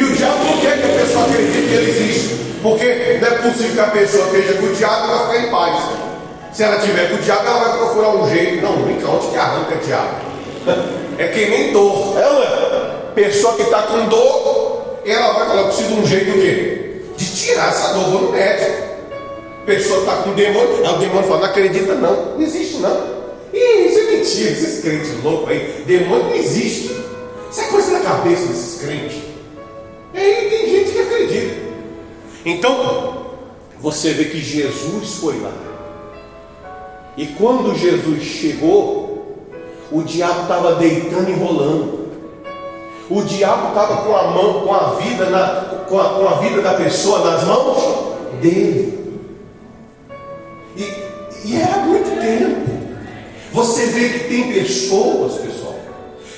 E 0.00 0.02
o 0.02 0.16
diabo 0.16 0.44
não 0.44 0.58
quer 0.62 0.80
que 0.80 0.86
a 0.86 0.98
pessoa 0.98 1.26
acredite 1.26 1.68
que 1.68 1.74
ele 1.74 1.90
existe. 1.90 2.40
Porque 2.62 3.18
não 3.20 3.28
é 3.28 3.30
possível 3.32 3.74
que 3.74 3.80
a 3.80 4.00
pessoa 4.00 4.26
esteja 4.28 4.54
com 4.54 4.66
o 4.66 4.74
diabo 4.74 5.04
e 5.04 5.10
vai 5.10 5.26
ficar 5.26 5.46
em 5.46 5.50
paz. 5.50 5.82
Se 6.54 6.62
ela 6.62 6.80
tiver 6.80 7.10
com 7.10 7.16
o 7.16 7.18
diabo, 7.18 7.46
ela 7.46 7.58
vai 7.58 7.78
procurar 7.78 8.08
um 8.16 8.30
jeito. 8.30 8.62
Não, 8.62 8.80
brinca, 8.80 9.10
onde 9.10 9.26
que 9.26 9.36
arranca 9.36 9.74
o 9.74 9.78
diabo? 9.84 10.14
É 11.18 11.28
que 11.28 11.50
nem 11.50 11.72
dor. 11.74 12.16
Ela, 12.16 13.10
é 13.14 13.14
pessoa 13.14 13.56
que 13.56 13.62
está 13.62 13.82
com 13.82 14.06
dor, 14.06 15.00
ela 15.04 15.32
vai 15.34 15.48
falar, 15.48 15.60
eu 15.60 15.66
preciso 15.66 15.88
de 15.88 16.00
um 16.00 16.06
jeito 16.06 16.32
de 16.32 16.40
quê? 16.40 17.02
De 17.18 17.36
tirar 17.36 17.68
essa 17.68 17.92
dor, 17.92 18.22
no 18.22 18.32
médico. 18.32 18.90
Pessoa 19.66 20.00
está 20.00 20.16
com 20.22 20.32
demônio, 20.32 20.80
aí 20.82 20.94
o 20.94 20.98
demônio 20.98 21.24
fala, 21.24 21.40
não 21.40 21.46
acredita 21.46 21.94
não, 21.94 22.34
não 22.36 22.40
existe 22.40 22.78
não. 22.78 23.20
Ih, 23.52 23.86
isso 23.86 23.98
é 23.98 24.02
mentira, 24.12 24.50
esses 24.50 24.80
crentes 24.82 25.22
loucos 25.22 25.50
aí, 25.50 25.84
demônio 25.86 26.24
não 26.24 26.34
existe. 26.34 26.96
Isso 27.50 27.60
é 27.60 27.64
coisa 27.64 27.90
da 27.90 28.00
cabeça 28.00 28.46
desses 28.46 28.80
crentes. 28.80 29.29
E 30.20 30.22
aí 30.22 30.50
tem 30.50 30.68
gente 30.68 30.92
que 30.92 30.98
acredita. 30.98 31.60
Então, 32.44 33.26
você 33.80 34.12
vê 34.12 34.26
que 34.26 34.38
Jesus 34.38 35.14
foi 35.14 35.40
lá. 35.40 35.52
E 37.16 37.26
quando 37.26 37.74
Jesus 37.74 38.22
chegou, 38.22 39.38
o 39.90 40.02
diabo 40.02 40.42
estava 40.42 40.74
deitando 40.74 41.30
e 41.30 41.32
rolando. 41.32 42.00
O 43.08 43.22
diabo 43.22 43.68
estava 43.68 44.02
com 44.02 44.14
a 44.14 44.24
mão, 44.30 44.60
com 44.60 44.74
a 44.74 44.94
vida, 44.94 45.30
na, 45.30 45.84
com, 45.88 45.98
a, 45.98 46.10
com 46.10 46.28
a 46.28 46.34
vida 46.34 46.60
da 46.60 46.74
pessoa 46.74 47.30
nas 47.30 47.44
mãos 47.44 48.14
dele. 48.42 49.20
E, 50.76 50.82
e 50.82 51.54
muito 51.86 52.20
tempo. 52.20 52.70
Você 53.52 53.86
vê 53.86 54.08
que 54.10 54.28
tem 54.28 54.52
pessoas, 54.52 55.38
pessoal, 55.38 55.74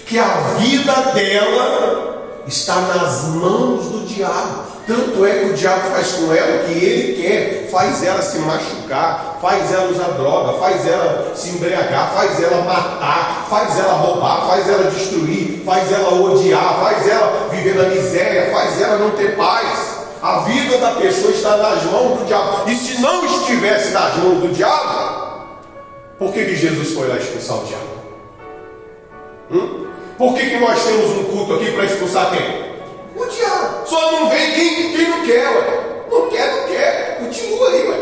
que 0.07 0.19
a 0.19 0.55
vida 0.59 0.93
dela 1.13 2.12
está 2.47 2.77
nas 2.81 3.25
mãos 3.25 3.87
do 3.87 4.07
diabo. 4.07 4.73
Tanto 4.87 5.25
é 5.25 5.31
que 5.39 5.45
o 5.51 5.55
diabo 5.55 5.91
faz 5.91 6.13
com 6.13 6.33
ela 6.33 6.63
o 6.63 6.67
que 6.67 6.73
ele 6.85 7.23
quer, 7.23 7.69
faz 7.71 8.03
ela 8.03 8.21
se 8.21 8.39
machucar, 8.41 9.39
faz 9.41 9.73
ela 9.73 9.91
usar 9.91 10.09
droga, 10.17 10.59
faz 10.59 10.87
ela 10.87 11.33
se 11.37 11.51
embriagar, 11.51 12.13
faz 12.13 12.43
ela 12.43 12.63
matar, 12.63 13.47
faz 13.49 13.79
ela 13.79 13.93
roubar, 13.93 14.49
faz 14.49 14.69
ela 14.69 14.91
destruir, 14.91 15.63
faz 15.65 15.93
ela 15.93 16.15
odiar, 16.15 16.81
faz 16.81 17.09
ela 17.09 17.49
viver 17.51 17.77
na 17.77 17.89
miséria, 17.91 18.51
faz 18.53 18.81
ela 18.81 18.99
não 18.99 19.11
ter 19.13 19.37
paz. 19.37 20.03
A 20.21 20.41
vida 20.41 20.79
da 20.79 20.93
pessoa 20.93 21.33
está 21.33 21.57
nas 21.57 21.83
mãos 21.85 22.19
do 22.19 22.25
diabo. 22.27 22.69
E 22.69 22.75
se 22.75 23.01
não 23.01 23.25
estivesse 23.25 23.93
nas 23.93 24.17
mãos 24.17 24.41
do 24.41 24.53
diabo, 24.53 25.47
por 26.19 26.33
que, 26.33 26.45
que 26.45 26.57
Jesus 26.57 26.93
foi 26.93 27.09
lá 27.09 27.17
expulsar 27.17 27.57
o 27.57 27.65
diabo? 27.65 27.93
Hum? 29.51 29.92
Por 30.23 30.35
que, 30.35 30.51
que 30.51 30.57
nós 30.61 30.85
temos 30.85 31.11
um 31.19 31.25
culto 31.25 31.55
aqui 31.55 31.73
para 31.73 31.85
expulsar 31.85 32.31
quem? 32.31 33.21
O 33.21 33.27
diabo. 33.27 33.85
Só 33.85 34.13
não 34.13 34.31
vem 34.31 34.53
quem, 34.53 34.93
quem 34.93 35.09
não 35.09 35.27
quer, 35.27 35.49
ué. 35.49 36.05
Não 36.09 36.29
quer, 36.29 36.57
não 36.59 36.69
quer. 36.69 37.19
Continua 37.19 37.69
aí, 37.71 37.89
ué. 37.89 37.99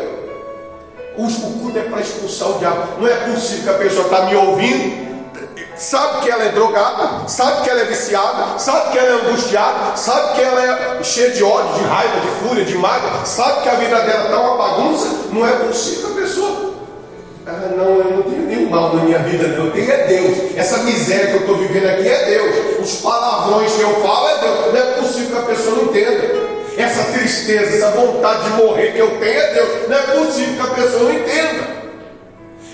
O 1.16 1.60
culto 1.62 1.78
é 1.78 1.82
para 1.84 2.00
expulsar 2.00 2.50
o 2.50 2.58
diabo. 2.58 3.00
Não 3.00 3.08
é 3.08 3.14
possível 3.14 3.62
que 3.62 3.70
a 3.70 3.88
pessoa 3.88 4.04
está 4.04 4.26
me 4.26 4.36
ouvindo, 4.36 5.24
sabe 5.76 6.20
que 6.20 6.30
ela 6.30 6.44
é 6.44 6.48
drogada, 6.50 7.26
sabe 7.26 7.62
que 7.62 7.70
ela 7.70 7.80
é 7.80 7.84
viciada, 7.84 8.58
sabe 8.58 8.92
que 8.92 8.98
ela 8.98 9.08
é 9.08 9.26
angustiada, 9.26 9.96
sabe 9.96 10.34
que 10.34 10.42
ela 10.42 10.62
é 10.62 11.02
cheia 11.02 11.30
de 11.30 11.42
ódio, 11.42 11.82
de 11.82 11.88
raiva, 11.88 12.20
de 12.20 12.28
fúria, 12.46 12.64
de 12.66 12.76
mágoa, 12.76 13.24
sabe 13.24 13.62
que 13.62 13.68
a 13.70 13.76
vida 13.76 13.98
dela 13.98 14.24
está 14.24 14.40
uma 14.40 14.58
bagunça. 14.58 15.08
Não 15.32 15.48
é 15.48 15.52
possível 15.52 16.10
que 16.10 16.18
a 16.18 16.22
pessoa 16.22 16.59
ah, 17.46 17.70
não, 17.74 17.96
eu 17.96 18.16
não 18.16 18.22
tenho 18.22 18.42
nenhum 18.42 18.68
mal 18.68 18.94
na 18.94 19.04
minha 19.04 19.18
vida, 19.20 19.48
não. 19.48 19.66
Eu 19.66 19.72
tenho 19.72 19.90
é 19.90 20.06
Deus. 20.06 20.56
Essa 20.56 20.78
miséria 20.78 21.28
que 21.28 21.34
eu 21.34 21.40
estou 21.40 21.56
vivendo 21.56 21.88
aqui 21.88 22.06
é 22.06 22.24
Deus. 22.26 22.80
Os 22.80 23.00
palavrões 23.00 23.72
que 23.72 23.80
eu 23.80 23.94
falo 24.00 24.28
é 24.28 24.38
Deus. 24.40 24.72
Não 24.72 24.76
é 24.76 24.82
possível 25.00 25.30
que 25.30 25.42
a 25.42 25.54
pessoa 25.54 25.76
não 25.76 25.84
entenda. 25.84 26.50
Essa 26.76 27.04
tristeza, 27.12 27.76
essa 27.76 27.90
vontade 27.92 28.44
de 28.44 28.50
morrer 28.62 28.92
que 28.92 28.98
eu 28.98 29.18
tenho 29.18 29.40
é 29.40 29.54
Deus. 29.54 29.88
Não 29.88 29.96
é 29.96 30.00
possível 30.00 30.54
que 30.54 30.70
a 30.70 30.74
pessoa 30.74 31.02
não 31.04 31.12
entenda. 31.12 31.80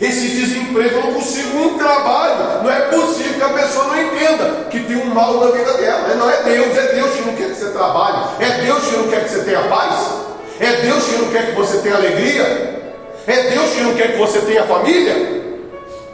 Esse 0.00 0.28
desemprego, 0.28 0.96
eu 0.96 1.02
não 1.04 1.14
consigo 1.14 1.58
um 1.58 1.78
trabalho. 1.78 2.62
Não 2.64 2.70
é 2.70 2.80
possível 2.80 3.35
que 3.35 3.42
a 3.42 3.49
pessoa 3.49 3.85
não 3.87 4.02
entenda 4.02 4.66
que 4.68 4.80
tem 4.80 4.96
um 4.96 5.06
mal 5.06 5.40
na 5.40 5.52
vida 5.52 5.73
dela. 5.75 6.14
Não 6.16 6.28
é 6.28 6.42
Deus, 6.42 6.76
é 6.76 6.92
Deus 6.92 7.11
que 7.12 7.23
não 7.23 7.35
quer 7.35 7.49
que 7.50 7.54
você 7.54 7.70
trabalhe. 7.70 8.18
É 8.40 8.62
Deus 8.62 8.85
que 8.85 8.96
não 8.96 9.08
quer 9.08 9.25
que 9.25 9.30
você 9.30 9.44
tenha 9.44 9.62
paz. 9.62 9.94
É 10.58 10.73
Deus 10.82 11.04
que 11.04 11.16
não 11.16 11.30
quer 11.30 11.46
que 11.46 11.52
você 11.52 11.78
tenha 11.78 11.94
alegria. 11.94 12.75
É 13.26 13.50
Deus 13.50 13.71
que 13.71 13.80
não 13.80 13.95
quer 13.95 14.12
que 14.12 14.18
você 14.18 14.40
tenha 14.40 14.64
família? 14.64 15.42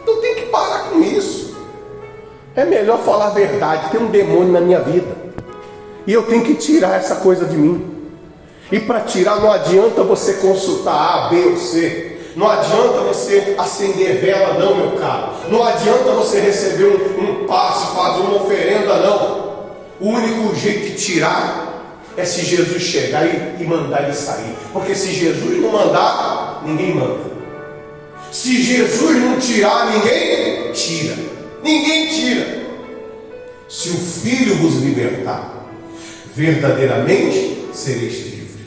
Então 0.02 0.20
tem 0.20 0.34
que 0.34 0.46
parar 0.46 0.90
com 0.90 1.00
isso. 1.00 1.56
É 2.54 2.64
melhor 2.64 3.00
falar 3.00 3.26
a 3.26 3.30
verdade. 3.30 3.90
Tem 3.90 4.00
um 4.00 4.10
demônio 4.10 4.52
na 4.52 4.60
minha 4.60 4.80
vida. 4.80 5.14
E 6.06 6.12
eu 6.12 6.24
tenho 6.24 6.42
que 6.42 6.54
tirar 6.54 6.96
essa 6.96 7.16
coisa 7.16 7.44
de 7.44 7.56
mim. 7.56 7.92
E 8.70 8.80
para 8.80 9.00
tirar 9.00 9.40
não 9.40 9.52
adianta 9.52 10.02
você 10.02 10.34
consultar 10.34 11.26
A, 11.26 11.28
B 11.28 11.36
ou 11.50 11.56
C. 11.56 12.12
Não 12.34 12.48
adianta 12.48 13.00
você 13.00 13.54
acender 13.58 14.18
vela, 14.18 14.54
não, 14.54 14.74
meu 14.74 14.92
caro. 14.92 15.32
Não 15.50 15.62
adianta 15.62 16.12
você 16.12 16.40
receber 16.40 16.86
um, 16.86 17.42
um 17.42 17.46
passe, 17.46 17.94
fazer 17.94 18.20
uma 18.20 18.42
oferenda, 18.42 18.96
não. 19.00 19.52
O 20.00 20.08
único 20.08 20.54
jeito 20.54 20.86
de 20.86 20.94
tirar 20.94 21.62
é 22.16 22.24
se 22.24 22.42
Jesus 22.44 22.82
chegar 22.82 23.26
e, 23.26 23.62
e 23.62 23.66
mandar 23.66 24.04
ele 24.04 24.14
sair. 24.14 24.54
Porque 24.72 24.94
se 24.94 25.12
Jesus 25.12 25.60
não 25.60 25.70
mandar, 25.70 26.31
ninguém 26.64 26.94
manda. 26.94 27.32
Se 28.30 28.62
Jesus 28.62 29.16
não 29.20 29.38
tirar, 29.38 29.92
ninguém 29.92 30.72
tira. 30.72 31.16
Ninguém 31.62 32.08
tira. 32.08 32.62
Se 33.68 33.90
o 33.90 33.96
Filho 33.96 34.56
vos 34.56 34.82
libertar, 34.82 35.66
verdadeiramente 36.34 37.68
sereis 37.72 38.24
livre. 38.24 38.64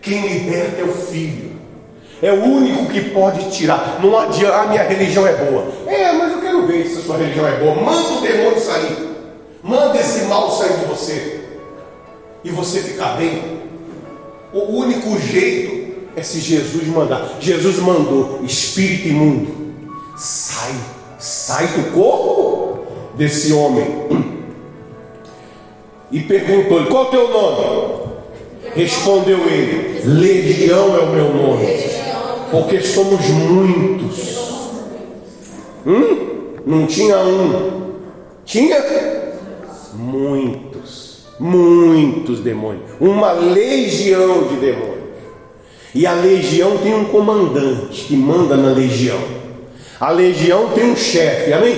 Quem 0.00 0.26
liberta 0.26 0.80
é 0.80 0.84
o 0.84 0.92
Filho. 0.92 1.58
É 2.20 2.32
o 2.32 2.42
único 2.42 2.86
que 2.86 3.10
pode 3.10 3.50
tirar. 3.50 4.00
Não 4.02 4.18
adianta, 4.18 4.56
a 4.56 4.66
minha 4.66 4.82
religião 4.82 5.26
é 5.26 5.34
boa. 5.34 5.72
É, 5.86 6.12
mas 6.12 6.32
eu 6.32 6.40
quero 6.40 6.66
ver 6.66 6.86
se 6.86 6.98
a 6.98 7.02
sua 7.02 7.16
religião 7.16 7.46
é 7.46 7.58
boa. 7.58 7.74
Manda 7.76 8.14
o 8.14 8.20
demônio 8.20 8.60
sair. 8.60 9.08
Manda 9.62 9.98
esse 9.98 10.24
mal 10.24 10.50
sair 10.50 10.78
de 10.78 10.84
você. 10.86 11.40
E 12.42 12.50
você 12.50 12.80
ficar 12.80 13.16
bem. 13.16 13.58
O 14.52 14.78
único 14.78 15.18
jeito 15.18 15.77
é 16.18 16.22
se 16.22 16.40
Jesus 16.40 16.86
mandar. 16.88 17.36
Jesus 17.40 17.78
mandou, 17.78 18.40
espírito 18.44 19.08
imundo, 19.08 19.48
sai, 20.16 20.74
sai 21.18 21.68
do 21.68 21.92
corpo 21.92 22.86
desse 23.14 23.52
homem 23.52 23.86
e 26.10 26.20
perguntou-lhe: 26.20 26.86
Qual 26.86 27.04
é 27.04 27.06
o 27.06 27.10
teu 27.10 27.30
nome? 27.30 28.08
Respondeu 28.74 29.48
ele: 29.48 30.00
Legião 30.04 30.96
é 30.96 31.00
o 31.00 31.12
meu 31.12 31.34
nome, 31.34 31.66
porque 32.50 32.80
somos 32.80 33.20
muitos. 33.28 34.38
Hum? 35.86 36.26
Não 36.66 36.86
tinha 36.86 37.18
um, 37.20 37.92
tinha 38.44 38.84
muitos, 39.94 41.26
muitos 41.38 42.40
demônios, 42.40 42.90
uma 43.00 43.32
legião 43.32 44.48
de 44.48 44.56
demônios. 44.56 44.97
E 45.94 46.06
a 46.06 46.12
legião 46.12 46.76
tem 46.78 46.94
um 46.94 47.04
comandante 47.04 48.04
que 48.04 48.16
manda 48.16 48.56
na 48.56 48.72
legião. 48.72 49.20
A 49.98 50.10
legião 50.10 50.70
tem 50.70 50.84
um 50.84 50.96
chefe, 50.96 51.52
amém? 51.52 51.76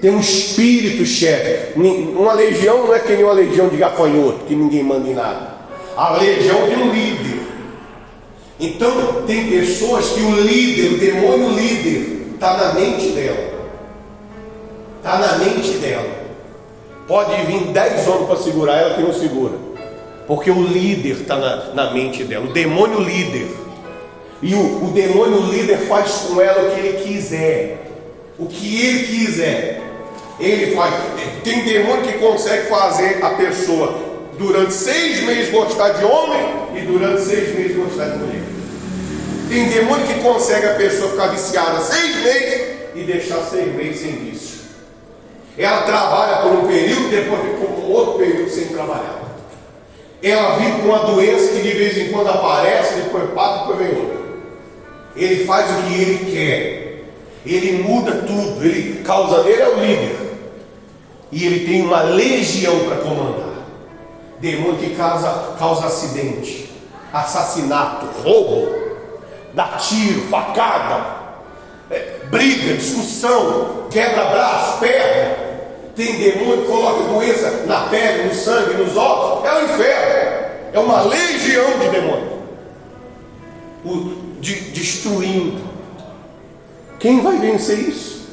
tem 0.00 0.10
um 0.10 0.20
espírito 0.20 1.04
chefe. 1.04 1.78
Uma 1.78 2.32
legião 2.34 2.86
não 2.86 2.94
é 2.94 2.98
que 2.98 3.12
nem 3.12 3.24
uma 3.24 3.32
legião 3.32 3.68
de 3.68 3.76
gafanhoto, 3.76 4.44
que 4.46 4.54
ninguém 4.54 4.82
manda 4.82 5.08
em 5.08 5.14
nada. 5.14 5.56
A 5.96 6.16
legião 6.16 6.66
tem 6.66 6.76
um 6.76 6.92
líder. 6.92 7.40
Então, 8.58 9.22
tem 9.26 9.48
pessoas 9.48 10.10
que 10.10 10.20
o 10.20 10.40
líder, 10.40 10.94
o 10.94 10.98
demônio 10.98 11.50
líder, 11.50 12.32
está 12.34 12.56
na 12.56 12.74
mente 12.74 13.08
dela. 13.08 13.56
Está 14.98 15.18
na 15.18 15.38
mente 15.38 15.70
dela. 15.78 16.26
Pode 17.06 17.34
vir 17.46 17.72
dez 17.72 18.06
homens 18.06 18.26
para 18.26 18.36
segurar 18.36 18.76
ela 18.76 18.94
que 18.94 19.02
não 19.02 19.12
segura. 19.12 19.54
Porque 20.26 20.50
o 20.50 20.62
líder 20.62 21.20
está 21.20 21.36
na, 21.36 21.56
na, 21.74 21.90
mente 21.92 22.24
dela. 22.24 22.46
O 22.46 22.52
demônio 22.52 23.00
líder. 23.00 23.48
E 24.42 24.54
o, 24.54 24.84
o 24.84 24.90
demônio 24.92 25.40
líder 25.50 25.78
faz 25.86 26.26
com 26.28 26.40
ela 26.40 26.68
o 26.68 26.74
que 26.74 26.80
ele 26.80 27.04
quiser. 27.04 27.90
O 28.38 28.46
que 28.46 28.84
ele 28.84 29.06
quiser. 29.06 29.82
Ele 30.40 30.74
faz. 30.74 30.94
Tem 31.44 31.64
demônio 31.64 32.02
que 32.02 32.18
consegue 32.18 32.68
fazer 32.68 33.22
a 33.22 33.30
pessoa 33.30 34.06
durante 34.38 34.74
seis 34.74 35.22
meses 35.22 35.50
gostar 35.50 35.90
de 35.90 36.04
homem 36.04 36.42
e 36.74 36.80
durante 36.80 37.22
seis 37.22 37.56
meses 37.56 37.76
gostar 37.76 38.10
de 38.10 38.18
mulher. 38.18 38.42
Tem 39.48 39.68
demônio 39.68 40.06
que 40.06 40.20
consegue 40.20 40.66
a 40.66 40.74
pessoa 40.74 41.10
ficar 41.10 41.28
viciada 41.28 41.80
seis 41.80 42.16
meses 42.16 42.76
e 42.96 43.02
deixar 43.04 43.42
seis 43.42 43.74
meses 43.74 44.00
sem 44.00 44.12
vício. 44.16 44.56
Ela 45.56 45.82
trabalha 45.82 46.42
por 46.42 46.52
um 46.52 46.66
período, 46.66 47.08
depois 47.08 47.40
fica 47.42 47.56
por 47.58 47.90
outro 47.90 48.18
período 48.18 48.50
sem 48.50 48.66
trabalhar. 48.66 49.35
Ela 50.22 50.56
vive 50.56 50.80
com 50.80 50.88
uma 50.88 51.00
doença 51.00 51.52
que 51.52 51.60
de 51.60 51.70
vez 51.70 51.98
em 51.98 52.10
quando 52.10 52.28
aparece, 52.28 52.94
depois 52.94 53.30
passa, 53.30 53.66
depois 53.66 53.78
vem 53.78 53.98
outra. 53.98 54.16
Ele 55.14 55.44
faz 55.44 55.70
o 55.70 55.82
que 55.82 55.94
ele 55.94 56.32
quer. 56.32 57.04
Ele 57.44 57.82
muda 57.82 58.12
tudo. 58.12 58.64
Ele 58.64 59.02
causa. 59.02 59.48
Ele 59.48 59.62
é 59.62 59.68
o 59.68 59.80
líder. 59.80 60.16
E 61.32 61.44
ele 61.44 61.66
tem 61.66 61.82
uma 61.82 62.02
legião 62.02 62.80
para 62.80 62.96
comandar. 62.96 63.56
Demônio 64.40 64.76
que 64.76 64.94
causa, 64.94 65.54
causa 65.58 65.86
acidente, 65.86 66.70
assassinato, 67.12 68.06
roubo, 68.22 68.70
dá 69.54 69.68
tiro, 69.78 70.22
facada, 70.28 71.16
é, 71.90 72.20
briga, 72.30 72.74
discussão, 72.74 73.86
quebra 73.90 74.26
braço, 74.26 74.78
perna. 74.78 75.45
Tem 75.96 76.14
demônio 76.14 76.66
coloca 76.66 77.04
doença 77.04 77.64
na 77.66 77.86
pele, 77.86 78.24
no 78.24 78.34
sangue, 78.34 78.74
nos 78.74 78.94
ossos. 78.94 79.46
É 79.46 79.54
o 79.54 79.64
inferno. 79.64 80.46
É 80.74 80.78
uma 80.78 81.00
legião 81.00 81.78
de 81.78 81.88
demônio. 81.88 82.36
O, 83.82 84.38
de, 84.38 84.54
destruindo. 84.72 85.62
Quem 86.98 87.22
vai 87.22 87.38
vencer 87.38 87.78
isso? 87.78 88.26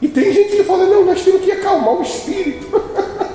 E 0.00 0.08
tem 0.08 0.32
gente 0.32 0.56
que 0.56 0.64
fala, 0.64 0.86
não, 0.86 1.04
nós 1.04 1.20
temos 1.20 1.42
que 1.42 1.52
acalmar 1.52 1.94
o 1.94 2.02
espírito. 2.02 2.68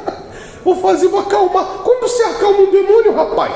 vou 0.65 0.75
fazer, 0.77 1.07
vou 1.07 1.19
acalmar. 1.19 1.65
Como 1.83 2.01
você 2.01 2.23
acalma 2.23 2.57
um 2.57 2.71
demônio, 2.71 3.13
rapaz? 3.13 3.53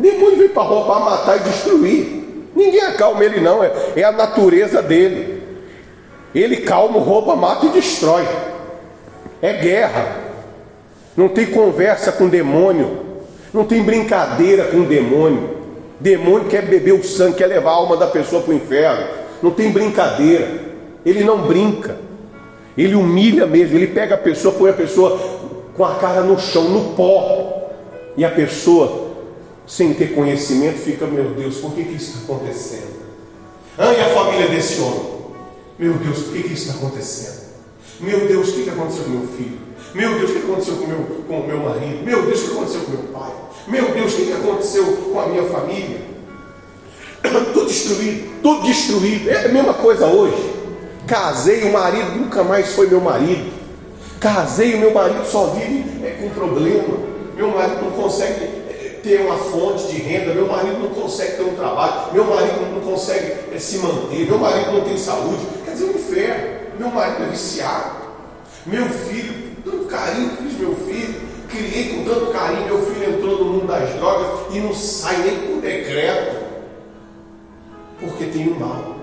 demônio 0.00 0.36
vem 0.36 0.48
para 0.48 0.62
roubar, 0.64 0.98
matar 0.98 1.36
e 1.36 1.44
destruir. 1.44 2.50
Ninguém 2.56 2.80
acalma 2.82 3.24
ele 3.24 3.40
não, 3.40 3.62
é, 3.62 3.72
é 3.94 4.02
a 4.02 4.10
natureza 4.10 4.82
dele. 4.82 5.42
Ele 6.34 6.56
calma, 6.58 6.98
rouba, 6.98 7.36
mata 7.36 7.66
e 7.66 7.68
destrói. 7.68 8.26
É 9.44 9.52
guerra. 9.52 10.20
Não 11.14 11.28
tem 11.28 11.44
conversa 11.44 12.10
com 12.12 12.30
demônio. 12.30 12.98
Não 13.52 13.66
tem 13.66 13.82
brincadeira 13.82 14.64
com 14.68 14.84
demônio. 14.84 15.58
Demônio 16.00 16.48
quer 16.48 16.62
beber 16.62 16.94
o 16.94 17.04
sangue, 17.04 17.36
quer 17.36 17.48
levar 17.48 17.72
a 17.72 17.74
alma 17.74 17.94
da 17.94 18.06
pessoa 18.06 18.40
para 18.40 18.52
o 18.52 18.56
inferno. 18.56 19.06
Não 19.42 19.50
tem 19.50 19.70
brincadeira. 19.70 20.48
Ele 21.04 21.22
não 21.24 21.46
brinca. 21.46 21.98
Ele 22.74 22.94
humilha 22.94 23.46
mesmo, 23.46 23.76
ele 23.76 23.88
pega 23.88 24.14
a 24.14 24.18
pessoa, 24.18 24.54
põe 24.54 24.70
a 24.70 24.72
pessoa 24.72 25.20
com 25.76 25.84
a 25.84 25.96
cara 25.96 26.22
no 26.22 26.40
chão, 26.40 26.64
no 26.70 26.94
pó. 26.94 27.68
E 28.16 28.24
a 28.24 28.30
pessoa, 28.30 29.10
sem 29.66 29.92
ter 29.92 30.14
conhecimento, 30.14 30.78
fica, 30.78 31.04
meu 31.04 31.32
Deus, 31.32 31.58
por 31.58 31.74
que, 31.74 31.84
que 31.84 31.96
isso 31.96 32.16
está 32.16 32.32
acontecendo? 32.32 32.94
Ah, 33.76 33.92
e 33.92 34.00
a 34.00 34.06
família 34.06 34.48
desse 34.48 34.80
homem? 34.80 35.02
Meu 35.78 35.92
Deus, 35.92 36.20
por 36.20 36.32
que, 36.32 36.44
que 36.44 36.54
isso 36.54 36.70
está 36.70 36.78
acontecendo? 36.78 37.43
Meu 38.00 38.26
Deus, 38.26 38.48
o 38.48 38.52
que, 38.52 38.70
aconteceu 38.70 39.04
com 39.04 39.10
meu 39.10 39.28
filho? 39.28 39.58
Meu 39.94 40.18
Deus, 40.18 40.30
o 40.30 40.32
que 40.32 40.38
aconteceu 40.40 40.76
com 40.76 40.86
meu, 40.86 40.98
o 40.98 41.24
com 41.26 41.46
meu 41.46 41.58
marido? 41.58 42.04
Meu 42.04 42.22
Deus, 42.22 42.40
o 42.40 42.44
que 42.44 42.50
aconteceu 42.52 42.80
com 42.80 42.90
meu 42.90 43.02
pai? 43.12 43.32
Meu 43.68 43.92
Deus, 43.92 44.12
o 44.12 44.16
que, 44.16 44.32
aconteceu 44.32 44.84
com 44.84 45.20
a 45.20 45.26
minha 45.26 45.44
família? 45.44 46.00
Tudo 47.54 47.66
destruído, 47.66 48.42
tudo 48.42 48.62
destruído. 48.66 49.30
É 49.30 49.46
a 49.46 49.48
mesma 49.48 49.72
coisa 49.74 50.06
hoje. 50.06 50.52
Casei, 51.06 51.64
o 51.64 51.72
marido 51.72 52.16
nunca 52.16 52.44
mais 52.44 52.74
foi 52.74 52.86
meu 52.86 53.00
marido. 53.00 53.52
Casei, 54.20 54.74
o 54.74 54.78
meu 54.78 54.92
marido 54.92 55.24
só 55.24 55.46
vive 55.46 56.04
é, 56.04 56.10
com 56.20 56.28
problema. 56.30 56.98
Meu 57.34 57.48
marido 57.48 57.82
não 57.82 57.90
consegue 57.92 58.44
é, 58.44 59.00
ter 59.02 59.20
uma 59.22 59.36
fonte 59.36 59.86
de 59.86 60.02
renda. 60.02 60.34
Meu 60.34 60.46
marido 60.46 60.78
não 60.78 60.90
consegue 60.90 61.36
ter 61.36 61.42
um 61.42 61.54
trabalho. 61.54 62.12
Meu 62.12 62.24
marido 62.24 62.60
não 62.72 62.80
consegue 62.80 63.32
é, 63.54 63.58
se 63.58 63.78
manter. 63.78 64.26
Meu 64.26 64.38
marido 64.38 64.72
não 64.72 64.80
tem 64.82 64.96
saúde. 64.96 65.46
Quer 65.64 65.72
dizer, 65.72 65.84
um 65.84 65.90
inferno. 65.90 66.63
Meu 66.78 66.88
marido 66.90 67.24
é 67.24 67.26
viciado. 67.28 68.04
Meu 68.66 68.88
filho, 68.88 69.56
tanto 69.64 69.84
carinho 69.84 70.30
fiz 70.36 70.58
meu 70.58 70.74
filho. 70.74 71.20
Criei 71.48 71.94
com 71.94 72.04
tanto 72.04 72.32
carinho. 72.32 72.64
Meu 72.64 72.82
filho 72.86 73.14
entrou 73.14 73.38
no 73.38 73.52
mundo 73.52 73.66
das 73.66 73.94
drogas 73.94 74.54
e 74.54 74.60
não 74.60 74.74
sai 74.74 75.18
nem 75.18 75.38
por 75.40 75.60
decreto. 75.60 76.44
Porque 78.00 78.24
tem 78.26 78.48
um 78.48 78.58
mal. 78.58 78.96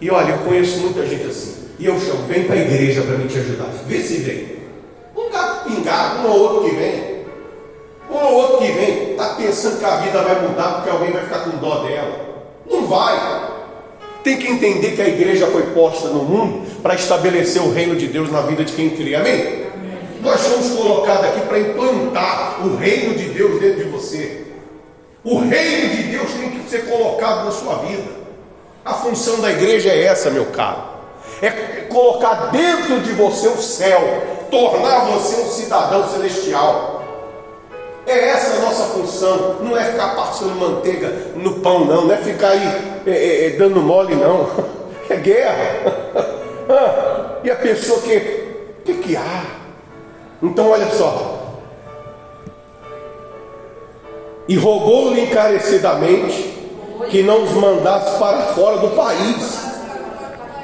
E 0.00 0.10
olha, 0.10 0.32
eu 0.32 0.38
conheço 0.38 0.78
muita 0.78 1.06
gente 1.06 1.26
assim. 1.26 1.68
E 1.78 1.86
eu 1.86 1.98
chamo, 2.00 2.26
vem 2.26 2.44
para 2.44 2.54
a 2.54 2.58
igreja 2.58 3.02
para 3.02 3.16
me 3.16 3.28
te 3.28 3.38
ajudar. 3.38 3.68
Vê 3.86 4.00
se 4.00 4.18
vem. 4.18 4.58
Um 5.16 5.30
gato 5.30 5.64
pingado, 5.64 6.20
um 6.20 6.30
ou 6.30 6.38
outro 6.38 6.70
que 6.70 6.76
vem. 6.76 7.24
Um 8.10 8.14
ou 8.14 8.34
outro 8.34 8.58
que 8.58 8.72
vem, 8.72 9.10
está 9.10 9.34
pensando 9.34 9.78
que 9.78 9.84
a 9.84 9.96
vida 9.98 10.22
vai 10.22 10.48
mudar 10.48 10.74
porque 10.74 10.90
alguém 10.90 11.12
vai 11.12 11.22
ficar 11.22 11.40
com 11.40 11.58
dó 11.58 11.84
dela. 11.84 12.44
Não 12.68 12.86
vai. 12.86 13.57
Tem 14.28 14.36
que 14.36 14.46
entender 14.46 14.90
que 14.90 15.00
a 15.00 15.08
igreja 15.08 15.46
foi 15.46 15.62
posta 15.68 16.08
no 16.08 16.22
mundo 16.22 16.66
para 16.82 16.94
estabelecer 16.94 17.62
o 17.62 17.72
reino 17.72 17.96
de 17.96 18.08
Deus 18.08 18.30
na 18.30 18.42
vida 18.42 18.62
de 18.62 18.74
quem 18.74 18.90
crê. 18.90 19.14
Amém? 19.14 19.32
Amém. 19.32 19.66
Nós 20.20 20.38
somos 20.40 20.68
colocados 20.68 21.24
aqui 21.24 21.40
para 21.46 21.58
implantar 21.58 22.60
o 22.62 22.76
reino 22.76 23.14
de 23.14 23.24
Deus 23.30 23.58
dentro 23.58 23.84
de 23.84 23.88
você. 23.88 24.44
O 25.24 25.38
reino 25.38 25.96
de 25.96 26.02
Deus 26.02 26.30
tem 26.32 26.50
que 26.50 26.68
ser 26.68 26.90
colocado 26.90 27.46
na 27.46 27.50
sua 27.52 27.76
vida. 27.76 28.04
A 28.84 28.92
função 28.92 29.40
da 29.40 29.50
igreja 29.50 29.88
é 29.88 30.04
essa, 30.04 30.28
meu 30.28 30.44
caro. 30.44 30.82
É 31.40 31.48
colocar 31.88 32.50
dentro 32.50 33.00
de 33.00 33.12
você 33.12 33.48
o 33.48 33.56
céu, 33.56 34.24
tornar 34.50 35.06
você 35.06 35.40
um 35.40 35.48
cidadão 35.48 36.06
celestial. 36.06 37.02
É 38.06 38.28
essa 38.28 38.58
a 38.58 38.60
nossa 38.60 38.84
função, 38.92 39.56
não 39.60 39.74
é 39.74 39.84
ficar 39.84 40.14
passando 40.14 40.54
manteiga 40.54 41.32
no 41.34 41.60
pão, 41.60 41.86
não, 41.86 42.04
não 42.04 42.14
é 42.14 42.18
ficar 42.18 42.50
aí 42.50 42.97
é, 43.10 43.16
é, 43.16 43.46
é 43.46 43.50
dando 43.50 43.80
mole, 43.80 44.14
não. 44.14 44.48
É 45.10 45.16
guerra. 45.16 46.36
Ah, 46.68 47.38
e 47.42 47.50
a 47.50 47.56
pessoa 47.56 48.02
que, 48.02 48.14
o 48.80 48.82
que, 48.84 48.94
que 48.94 49.16
há? 49.16 49.44
Então 50.42 50.68
olha 50.68 50.86
só. 50.90 51.56
E 54.46 54.54
rogou-lhe 54.56 55.22
encarecidamente 55.22 56.58
que 57.10 57.22
não 57.22 57.42
os 57.44 57.52
mandasse 57.52 58.18
para 58.18 58.42
fora 58.48 58.78
do 58.78 58.88
país. 58.88 59.58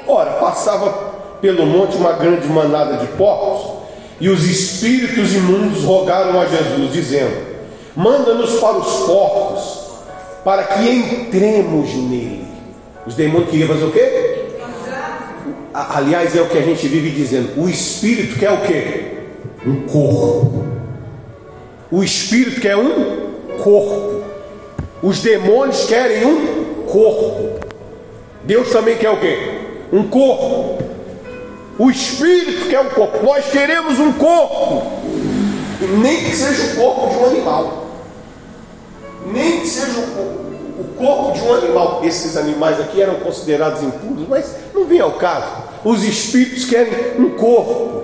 Ora, 0.07 0.33
passava 0.33 1.15
pelo 1.41 1.65
monte 1.65 1.97
uma 1.97 2.13
grande 2.13 2.47
manada 2.47 2.97
de 2.97 3.07
porcos, 3.13 3.75
e 4.19 4.29
os 4.29 4.43
espíritos 4.45 5.33
imundos 5.33 5.83
rogaram 5.83 6.39
a 6.39 6.45
Jesus, 6.45 6.91
dizendo: 6.91 7.35
Manda-nos 7.95 8.59
para 8.59 8.77
os 8.77 9.05
porcos, 9.05 9.84
para 10.45 10.63
que 10.63 10.87
entremos 10.87 11.91
nele. 11.95 12.45
Os 13.07 13.15
demônios 13.15 13.49
queriam 13.49 13.67
fazer 13.67 13.83
o 13.83 13.91
quê? 13.91 14.45
Aliás, 15.73 16.35
é 16.35 16.41
o 16.41 16.47
que 16.47 16.57
a 16.59 16.61
gente 16.61 16.87
vive 16.87 17.09
dizendo: 17.09 17.59
o 17.59 17.67
espírito 17.67 18.37
quer 18.37 18.51
o 18.51 18.61
quê? 18.61 19.23
Um 19.65 19.87
corpo. 19.87 20.63
O 21.91 22.03
espírito 22.03 22.61
quer 22.61 22.77
um 22.77 23.57
corpo. 23.57 24.23
Os 25.01 25.19
demônios 25.19 25.85
querem 25.85 26.25
um 26.25 26.85
corpo. 26.85 27.59
Deus 28.43 28.69
também 28.69 28.97
quer 28.97 29.09
o 29.09 29.19
quê? 29.19 29.37
Um 29.91 30.03
corpo. 30.07 30.83
O 31.79 31.89
espírito 31.89 32.69
quer 32.69 32.81
um 32.81 32.89
corpo. 32.89 33.25
Nós 33.25 33.45
queremos 33.47 33.99
um 33.99 34.13
corpo. 34.13 34.91
Nem 36.01 36.23
que 36.23 36.35
seja 36.35 36.73
o 36.73 36.75
corpo 36.75 37.09
de 37.09 37.17
um 37.17 37.25
animal. 37.25 37.84
Nem 39.35 39.59
que 39.59 39.67
seja 39.67 39.99
o, 39.99 40.79
o 40.79 40.95
corpo 40.97 41.33
de 41.33 41.41
um 41.41 41.53
animal. 41.53 42.01
Esses 42.03 42.37
animais 42.37 42.79
aqui 42.79 43.01
eram 43.01 43.15
considerados 43.15 43.83
impuros, 43.83 44.27
mas 44.27 44.55
não 44.73 44.85
vem 44.85 44.99
ao 44.99 45.13
caso. 45.13 45.65
Os 45.83 46.03
espíritos 46.03 46.65
querem 46.65 47.19
um 47.19 47.31
corpo 47.31 48.03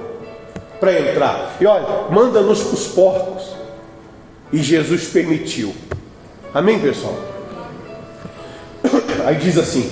para 0.80 1.00
entrar. 1.00 1.56
E 1.60 1.66
olha, 1.66 1.88
manda-nos 2.12 2.62
para 2.62 2.74
os 2.74 2.88
porcos. 2.88 3.44
E 4.52 4.58
Jesus 4.58 5.06
permitiu. 5.06 5.74
Amém, 6.54 6.80
pessoal? 6.80 7.16
Aí 9.26 9.36
diz 9.36 9.58
assim: 9.58 9.90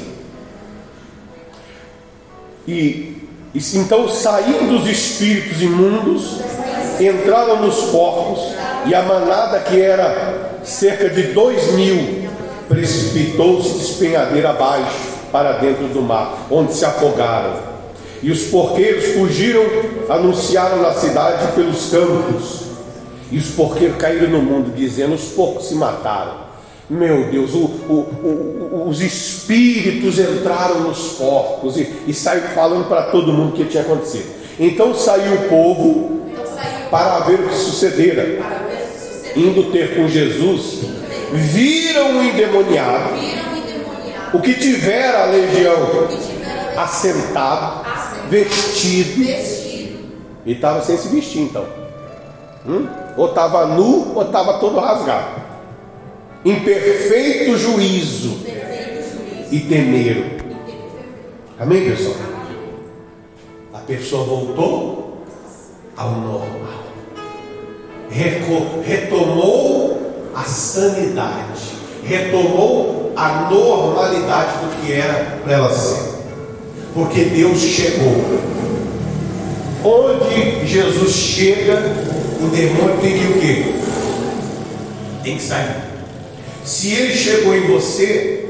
e, 2.70 3.28
e 3.56 3.60
então 3.76 4.08
saindo 4.08 4.76
os 4.76 4.88
espíritos 4.88 5.62
imundos, 5.62 6.40
entraram 7.00 7.62
nos 7.62 7.86
porcos, 7.86 8.54
e 8.86 8.94
a 8.94 9.02
manada 9.02 9.60
que 9.62 9.82
era 9.82 10.49
cerca 10.64 11.10
de 11.10 11.24
dois 11.34 11.74
mil 11.74 12.30
precipitou-se 12.68 13.80
despenhadeira 13.80 14.52
abaixo 14.52 15.10
para 15.32 15.54
dentro 15.54 15.88
do 15.88 16.02
mar, 16.02 16.48
onde 16.50 16.74
se 16.74 16.86
afogaram. 16.86 17.56
E 18.22 18.32
os 18.32 18.44
porqueiros 18.44 19.14
fugiram, 19.14 19.64
anunciaram 20.10 20.82
na 20.82 20.94
cidade 20.94 21.52
pelos 21.54 21.90
campos. 21.90 22.70
E 23.32 23.38
os 23.38 23.50
porqueiros 23.50 23.98
caíram 23.98 24.30
no 24.30 24.42
mundo, 24.42 24.74
dizendo: 24.76 25.16
os 25.16 25.26
porcos 25.30 25.68
se 25.68 25.76
mataram. 25.76 26.50
Meu 26.90 27.26
Deus, 27.30 27.54
o, 27.54 27.58
o, 27.58 27.94
o, 28.24 28.90
os 28.90 29.00
espíritos 29.02 30.18
entraram 30.18 30.82
nos 30.82 31.14
porcos 31.14 31.78
e, 31.78 31.88
e 32.08 32.14
saiu 32.14 32.42
falando 32.50 32.88
para 32.88 33.04
todo 33.04 33.32
mundo 33.32 33.50
o 33.50 33.56
que 33.56 33.66
tinha 33.66 33.84
acontecido. 33.84 34.26
Então 34.60 34.94
saiu 34.96 35.34
o 35.34 35.50
povo 35.50 36.22
para 36.90 37.20
ver 37.20 37.42
o 37.42 37.48
que 37.48 37.56
sucedera. 37.56 38.59
Indo 39.36 39.72
ter 39.72 39.96
com 39.96 40.08
Jesus, 40.08 40.82
viram 41.32 42.18
o 42.18 42.24
endemoniado, 42.24 43.14
o 44.34 44.42
que 44.42 44.54
tivera 44.54 45.24
a 45.24 45.26
legião 45.26 46.08
assentado, 46.78 47.86
vestido, 48.30 49.22
e 50.46 50.54
estava 50.54 50.82
sem 50.82 50.98
se 50.98 51.10
vestir 51.10 51.42
então. 51.42 51.66
Hum? 52.68 52.88
Ou 53.18 53.28
estava 53.28 53.66
nu, 53.66 54.16
ou 54.16 54.24
estava 54.24 54.60
todo 54.60 54.80
rasgado. 54.80 55.42
Em 56.44 56.60
perfeito 56.62 57.58
juízo. 57.58 58.40
E 59.52 59.60
temeram. 59.62 60.26
Amém, 61.60 61.90
pessoal? 61.90 62.16
A 63.74 63.80
pessoa 63.80 64.24
voltou 64.24 65.26
ao 65.98 66.12
normal, 66.12 66.69
retomou 68.12 70.30
a 70.34 70.44
sanidade, 70.44 71.62
retomou 72.04 73.14
a 73.16 73.50
normalidade 73.50 74.52
do 74.60 74.82
que 74.82 74.94
era 74.94 75.40
para 75.44 75.54
ela 75.54 75.74
ser, 75.74 76.20
porque 76.94 77.26
Deus 77.26 77.60
chegou. 77.60 78.50
Onde 79.84 80.68
Jesus 80.68 81.14
chega, 81.14 81.76
o 82.42 82.48
demônio 82.48 82.98
tem 83.02 83.18
que 83.18 83.26
o 83.26 83.40
quê? 83.40 83.74
Tem 85.24 85.38
que 85.38 85.44
sair. 85.44 85.76
Se 86.66 86.92
ele 86.92 87.16
chegou 87.16 87.56
em 87.56 87.68
você, 87.68 88.50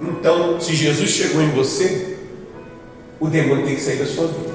então, 0.00 0.60
se 0.60 0.74
Jesus 0.74 1.10
chegou 1.10 1.42
em 1.42 1.50
você, 1.50 2.16
o 3.20 3.28
demônio 3.28 3.66
tem 3.66 3.74
que 3.74 3.82
sair 3.82 3.96
da 3.96 4.06
sua 4.06 4.26
vida. 4.26 4.53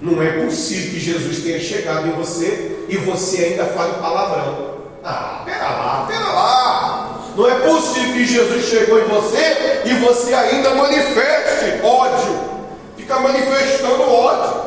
Não 0.00 0.22
é 0.22 0.44
possível 0.44 0.90
que 0.90 1.00
Jesus 1.00 1.42
tenha 1.42 1.58
chegado 1.58 2.06
em 2.06 2.12
você 2.12 2.84
e 2.88 2.96
você 2.98 3.44
ainda 3.44 3.64
fale 3.64 3.94
palavrão. 3.94 4.76
Ah, 5.02 5.42
pera 5.44 5.68
lá, 5.68 6.04
pera 6.06 6.32
lá. 6.32 7.20
Não 7.36 7.48
é 7.48 7.54
possível 7.60 8.12
que 8.12 8.24
Jesus 8.24 8.64
chegou 8.66 8.98
em 8.98 9.04
você 9.04 9.82
e 9.84 9.94
você 9.94 10.34
ainda 10.34 10.74
manifeste 10.74 11.80
ódio. 11.82 12.56
Fica 12.96 13.20
manifestando 13.20 14.02
ódio, 14.02 14.62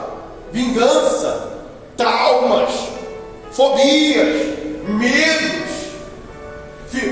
vingança, 0.51 1.49
traumas, 1.97 2.71
fobias, 3.51 4.57
medos. 4.87 5.69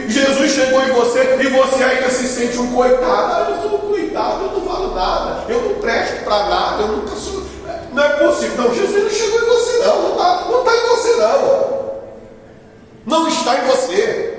Jesus 0.08 0.52
chegou 0.54 0.82
em 0.82 0.92
você 0.92 1.38
e 1.40 1.48
você 1.48 1.84
ainda 1.84 2.10
se 2.10 2.28
sente 2.28 2.58
um 2.58 2.74
coitado. 2.74 3.06
Ah, 3.06 3.48
eu 3.50 3.62
sou 3.62 3.78
um 3.78 3.90
coitado, 3.90 4.46
eu 4.46 4.60
não 4.60 4.62
falo 4.66 4.96
nada, 4.96 5.44
eu 5.50 5.62
não 5.62 5.74
presto 5.76 6.24
para 6.24 6.50
nada, 6.50 6.82
eu 6.84 6.88
nunca 6.88 7.16
sou. 7.16 7.47
Não 7.98 8.04
é 8.04 8.10
possível. 8.10 8.58
Não, 8.58 8.76
Jesus 8.76 9.04
não 9.04 9.10
chegou 9.10 9.42
em 9.42 9.46
você, 9.46 9.78
não. 9.80 10.02
Não 10.04 10.12
está 10.12 10.46
não 10.52 10.64
tá 10.64 10.78
em 10.78 10.88
você, 10.88 11.16
não. 11.16 11.88
Não 13.08 13.28
está 13.28 13.58
em 13.58 13.68
você. 13.68 14.34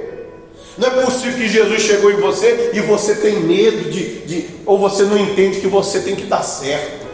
Não 0.79 0.87
é 0.87 0.90
possível 1.03 1.38
que 1.38 1.49
Jesus 1.49 1.83
chegou 1.83 2.12
em 2.12 2.21
você 2.21 2.71
e 2.73 2.81
você 2.81 3.16
tem 3.16 3.40
medo 3.40 3.90
de, 3.90 4.21
de. 4.21 4.49
Ou 4.64 4.79
você 4.79 5.03
não 5.03 5.18
entende 5.18 5.61
que 5.61 5.66
você 5.66 5.99
tem 5.99 6.14
que 6.14 6.27
dar 6.27 6.42
certo. 6.42 7.05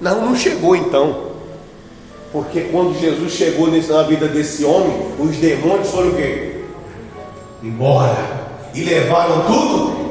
Não, 0.00 0.20
não 0.26 0.34
chegou 0.34 0.74
então. 0.74 1.30
Porque 2.32 2.62
quando 2.72 2.98
Jesus 2.98 3.32
chegou 3.32 3.68
na 3.68 4.02
vida 4.02 4.26
desse 4.26 4.64
homem, 4.64 5.12
os 5.20 5.36
demônios 5.36 5.88
foram 5.88 6.08
o 6.08 6.16
quê? 6.16 6.50
embora 7.62 8.48
e 8.74 8.82
levaram 8.82 9.44
tudo. 9.46 10.10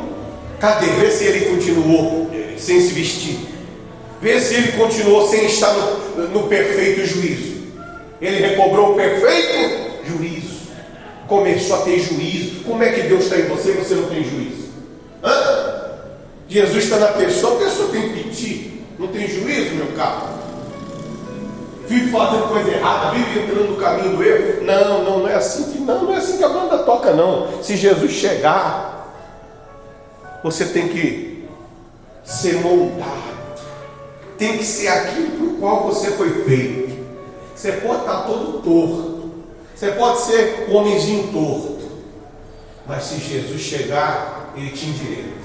Cadê? 0.59 0.85
Vê 0.87 1.11
se 1.11 1.25
ele 1.25 1.45
continuou 1.47 2.29
sem 2.57 2.79
se 2.79 2.93
vestir. 2.93 3.48
Vê 4.21 4.39
se 4.39 4.53
ele 4.55 4.71
continuou 4.73 5.27
sem 5.27 5.45
estar 5.45 5.73
no, 5.73 6.27
no 6.29 6.47
perfeito 6.47 7.05
juízo. 7.05 7.59
Ele 8.21 8.47
recobrou 8.47 8.91
o 8.91 8.95
perfeito 8.95 10.05
juízo. 10.05 10.59
Começou 11.27 11.77
a 11.77 11.81
ter 11.81 11.99
juízo. 11.99 12.63
Como 12.63 12.83
é 12.83 12.91
que 12.91 13.03
Deus 13.03 13.23
está 13.23 13.37
em 13.37 13.47
você 13.47 13.71
e 13.71 13.73
você 13.73 13.95
não 13.95 14.09
tem 14.09 14.23
juízo? 14.23 14.69
Hã? 15.23 15.89
Jesus 16.47 16.83
está 16.83 16.97
na 16.97 17.07
pessoa, 17.07 17.55
a 17.55 17.65
pessoa 17.65 17.89
tem 17.89 18.09
piti. 18.09 18.81
Não 18.97 19.07
tem 19.07 19.27
juízo, 19.27 19.75
meu 19.75 19.87
caro? 19.95 20.39
vive 21.89 22.11
fazendo 22.11 22.47
coisa 22.47 22.69
errada, 22.69 23.09
vive 23.17 23.39
entrando 23.39 23.71
no 23.71 23.77
caminho 23.77 24.15
do 24.15 24.23
erro. 24.23 24.63
Não, 24.63 25.03
não, 25.03 25.19
não 25.21 25.27
é 25.27 25.33
assim 25.33 25.71
que 25.71 25.79
não, 25.79 26.03
não 26.03 26.13
é 26.13 26.17
assim 26.17 26.37
que 26.37 26.43
a 26.43 26.49
banda 26.49 26.77
toca, 26.79 27.11
não. 27.13 27.63
Se 27.63 27.75
Jesus 27.75 28.11
chegar, 28.11 29.11
você 30.43 30.65
tem 30.65 30.87
que 30.87 31.49
ser 32.23 32.61
moldado. 32.61 33.38
Tem 34.39 34.57
que 34.57 34.63
ser 34.63 34.87
aquilo 34.87 35.31
para 35.31 35.45
o 35.45 35.57
qual 35.57 35.83
você 35.83 36.11
foi 36.11 36.43
feito. 36.45 36.97
Você 37.55 37.73
pode 37.73 37.99
estar 37.99 38.21
todo 38.21 38.63
torto. 38.63 39.31
Você 39.75 39.91
pode 39.91 40.21
ser 40.21 40.67
um 40.69 40.75
homenzinho 40.75 41.31
torto. 41.31 41.79
Mas 42.87 43.03
se 43.03 43.19
Jesus 43.19 43.61
chegar, 43.61 44.51
ele 44.57 44.71
te 44.71 44.87
endireita. 44.87 45.39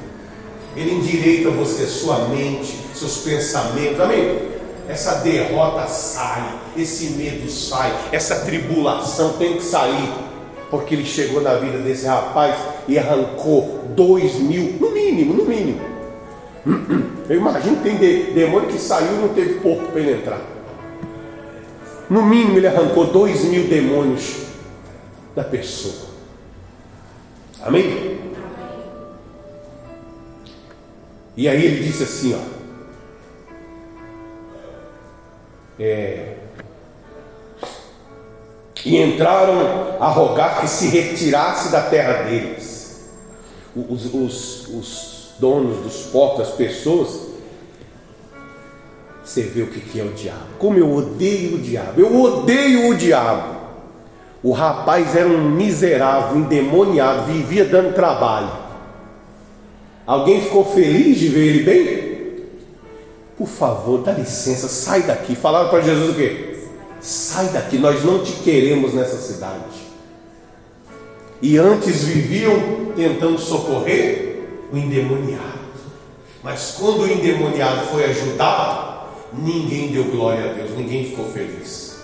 Ele 0.74 0.94
endireita 0.94 1.50
você, 1.50 1.86
sua 1.86 2.28
mente, 2.28 2.74
seus 2.94 3.18
pensamentos. 3.18 4.00
Amém? 4.00 4.54
essa 4.88 5.16
derrota 5.16 5.86
sai, 5.86 6.58
esse 6.76 7.10
medo 7.10 7.50
sai, 7.50 7.92
essa 8.12 8.40
tribulação 8.40 9.34
tem 9.34 9.56
que 9.56 9.64
sair, 9.64 10.12
porque 10.70 10.94
ele 10.94 11.06
chegou 11.06 11.40
na 11.40 11.54
vida 11.54 11.78
desse 11.78 12.06
rapaz 12.06 12.56
e 12.86 12.98
arrancou 12.98 13.80
dois 13.94 14.34
mil, 14.34 14.74
no 14.80 14.90
mínimo, 14.90 15.34
no 15.34 15.44
mínimo. 15.44 15.93
Eu 17.28 17.36
imagino 17.36 17.76
que 17.76 17.82
tem 17.82 18.32
demônio 18.32 18.68
que 18.68 18.78
saiu 18.78 19.16
e 19.16 19.20
não 19.20 19.28
teve 19.34 19.60
porco 19.60 19.92
para 19.92 20.00
ele 20.00 20.12
entrar. 20.12 20.40
No 22.08 22.22
mínimo, 22.22 22.56
ele 22.56 22.66
arrancou 22.66 23.06
dois 23.06 23.44
mil 23.44 23.66
demônios 23.66 24.46
da 25.34 25.44
pessoa. 25.44 26.08
Amém? 27.62 28.20
E 31.36 31.48
aí 31.48 31.64
ele 31.64 31.82
disse 31.82 32.02
assim, 32.04 32.34
ó. 32.34 32.54
É, 35.78 36.36
e 38.84 38.98
entraram 38.98 39.96
a 39.98 40.08
rogar 40.08 40.60
que 40.60 40.68
se 40.68 40.88
retirasse 40.88 41.72
da 41.72 41.80
terra 41.82 42.24
deles. 42.24 43.08
Os, 43.74 44.12
os, 44.14 44.68
os 44.68 45.23
donos 45.38 45.78
dos 45.78 46.06
portos, 46.06 46.48
as 46.48 46.54
pessoas, 46.54 47.34
você 49.24 49.42
vê 49.42 49.62
o 49.62 49.66
que 49.68 49.98
é 49.98 50.04
o 50.04 50.12
diabo. 50.12 50.38
Como 50.58 50.78
eu 50.78 50.92
odeio 50.92 51.56
o 51.56 51.58
diabo. 51.58 52.00
Eu 52.00 52.20
odeio 52.20 52.90
o 52.90 52.94
diabo. 52.94 53.54
O 54.42 54.52
rapaz 54.52 55.16
era 55.16 55.26
um 55.26 55.50
miserável, 55.50 56.36
endemoniado, 56.36 57.32
vivia 57.32 57.64
dando 57.64 57.94
trabalho. 57.94 58.50
Alguém 60.06 60.42
ficou 60.42 60.64
feliz 60.66 61.18
de 61.18 61.28
ver 61.28 61.46
ele 61.46 61.62
bem? 61.62 62.14
Por 63.38 63.48
favor, 63.48 64.02
dá 64.02 64.12
licença, 64.12 64.68
sai 64.68 65.02
daqui. 65.02 65.34
Falaram 65.34 65.70
para 65.70 65.80
Jesus 65.80 66.10
o 66.10 66.14
quê? 66.14 66.58
Sai 67.00 67.48
daqui, 67.48 67.78
nós 67.78 68.04
não 68.04 68.22
te 68.22 68.32
queremos 68.32 68.92
nessa 68.92 69.16
cidade. 69.16 69.84
E 71.40 71.56
antes 71.56 72.04
viviam 72.04 72.92
tentando 72.94 73.38
socorrer 73.38 74.33
o 74.72 74.76
endemoniado. 74.76 75.64
Mas 76.42 76.76
quando 76.78 77.02
o 77.02 77.10
endemoniado 77.10 77.86
foi 77.86 78.04
ajudado, 78.04 79.08
ninguém 79.32 79.88
deu 79.88 80.04
glória 80.04 80.50
a 80.50 80.52
Deus, 80.52 80.70
ninguém 80.76 81.06
ficou 81.06 81.24
feliz. 81.26 81.96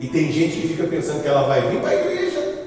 E 0.00 0.06
tem 0.08 0.32
gente 0.32 0.60
que 0.60 0.68
fica 0.68 0.84
pensando 0.84 1.22
que 1.22 1.28
ela 1.28 1.42
vai 1.42 1.60
vir 1.68 1.80
para 1.80 1.90
a 1.90 1.94
igreja 1.94 2.66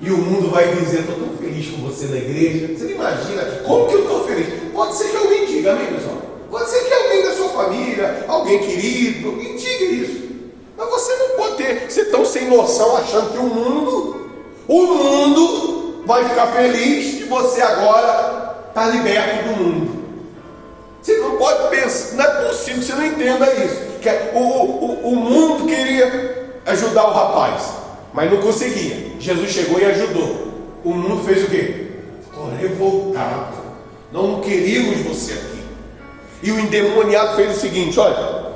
e 0.00 0.10
o 0.10 0.16
mundo 0.16 0.50
vai 0.50 0.74
dizer: 0.74 1.00
Estou 1.00 1.16
tão 1.16 1.36
feliz 1.36 1.70
com 1.70 1.82
você 1.82 2.06
na 2.06 2.16
igreja. 2.16 2.74
Você 2.74 2.84
não 2.84 2.90
imagina 2.92 3.42
como 3.66 3.86
que 3.86 3.94
eu 3.94 4.02
estou 4.02 4.24
feliz? 4.24 4.46
Pode 4.72 4.96
ser 4.96 5.10
que 5.10 5.16
alguém 5.16 5.46
diga, 5.46 5.72
amém, 5.72 5.86
pessoal? 5.86 6.16
Pode 6.50 6.70
ser 6.70 6.84
que 6.84 6.92
alguém 6.92 7.22
da 7.22 7.34
sua 7.34 7.48
família, 7.50 8.24
alguém 8.26 8.58
querido, 8.58 9.28
alguém 9.28 9.56
diga 9.56 9.84
isso. 9.84 10.20
Mas 10.76 10.88
você 10.88 11.14
não 11.16 11.36
pode 11.36 11.56
ter, 11.56 11.90
ser 11.90 12.06
tão 12.06 12.24
sem 12.24 12.48
noção 12.48 12.96
achando 12.96 13.32
que 13.32 13.38
o 13.38 13.42
mundo, 13.42 14.30
o 14.66 14.86
mundo 14.86 16.02
vai 16.06 16.26
ficar 16.28 16.46
feliz 16.48 17.20
e 17.20 17.24
você 17.24 17.60
agora 17.60 18.29
está 18.70 18.86
liberto 18.86 19.48
do 19.48 19.56
mundo. 19.56 20.00
Você 21.02 21.16
não 21.18 21.36
pode 21.36 21.68
pensar, 21.68 22.16
não 22.16 22.24
é 22.24 22.48
possível 22.48 22.80
que 22.80 22.86
você 22.86 22.92
não 22.94 23.06
entenda 23.06 23.52
isso. 23.52 23.90
É, 24.04 24.32
o, 24.34 24.38
o, 24.38 25.12
o 25.12 25.16
mundo 25.16 25.66
queria 25.66 26.50
ajudar 26.66 27.04
o 27.04 27.12
rapaz, 27.12 27.72
mas 28.12 28.30
não 28.30 28.40
conseguia. 28.40 29.12
Jesus 29.18 29.50
chegou 29.50 29.78
e 29.78 29.84
ajudou. 29.84 30.48
O 30.84 30.94
mundo 30.94 31.22
fez 31.24 31.44
o 31.44 31.50
quê? 31.50 31.88
Ficou 32.24 32.50
revoltado. 32.54 33.58
Não 34.12 34.40
queríamos 34.40 35.00
você 35.02 35.34
aqui. 35.34 35.60
E 36.42 36.50
o 36.50 36.58
endemoniado 36.58 37.36
fez 37.36 37.56
o 37.56 37.60
seguinte: 37.60 37.98
olha, 38.00 38.50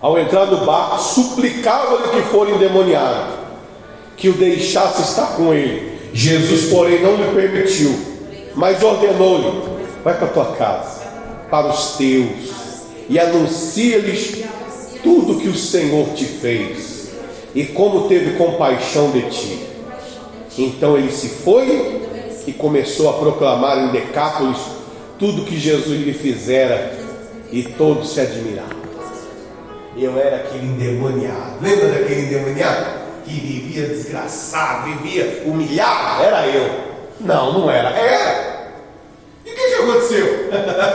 ao 0.00 0.18
entrar 0.18 0.46
no 0.46 0.64
barco, 0.64 0.98
suplicava-lhe 0.98 2.08
que 2.08 2.22
for 2.30 2.48
endemoniado, 2.48 3.32
que 4.16 4.28
o 4.28 4.32
deixasse 4.32 5.02
estar 5.02 5.36
com 5.36 5.52
ele. 5.52 5.94
Jesus, 6.12 6.70
porém, 6.70 7.02
não 7.02 7.16
lhe 7.16 7.34
permitiu, 7.34 8.13
mas 8.54 8.82
ordenou-lhe: 8.82 9.62
vai 10.02 10.16
para 10.16 10.26
a 10.26 10.30
tua 10.30 10.56
casa, 10.56 11.02
para 11.50 11.68
os 11.68 11.96
teus, 11.96 12.52
e 13.08 13.18
anuncia-lhes 13.18 14.44
tudo 15.02 15.40
que 15.40 15.48
o 15.48 15.54
Senhor 15.54 16.08
te 16.14 16.24
fez, 16.24 17.10
e 17.54 17.64
como 17.64 18.08
teve 18.08 18.36
compaixão 18.36 19.10
de 19.10 19.22
ti. 19.30 19.66
Então 20.56 20.96
ele 20.96 21.10
se 21.10 21.28
foi 21.28 22.02
e 22.46 22.52
começou 22.52 23.10
a 23.10 23.14
proclamar 23.14 23.78
em 23.78 23.92
Decápolis 23.92 24.58
tudo 25.18 25.44
que 25.44 25.58
Jesus 25.58 26.00
lhe 26.00 26.12
fizera, 26.12 26.92
e 27.50 27.62
todos 27.62 28.12
se 28.12 28.20
admiravam. 28.20 28.84
Eu 29.96 30.18
era 30.18 30.36
aquele 30.36 30.66
endemoniado, 30.66 31.62
lembra 31.62 31.88
daquele 31.88 32.22
endemoniado? 32.22 33.04
Que 33.24 33.32
vivia 33.32 33.86
desgraçado, 33.86 34.90
vivia 34.90 35.44
humilhado? 35.46 36.24
Era 36.24 36.48
eu. 36.48 36.93
Não, 37.24 37.52
não 37.52 37.70
era. 37.70 37.90
Era 37.90 38.54
aconteceu? 39.84 40.50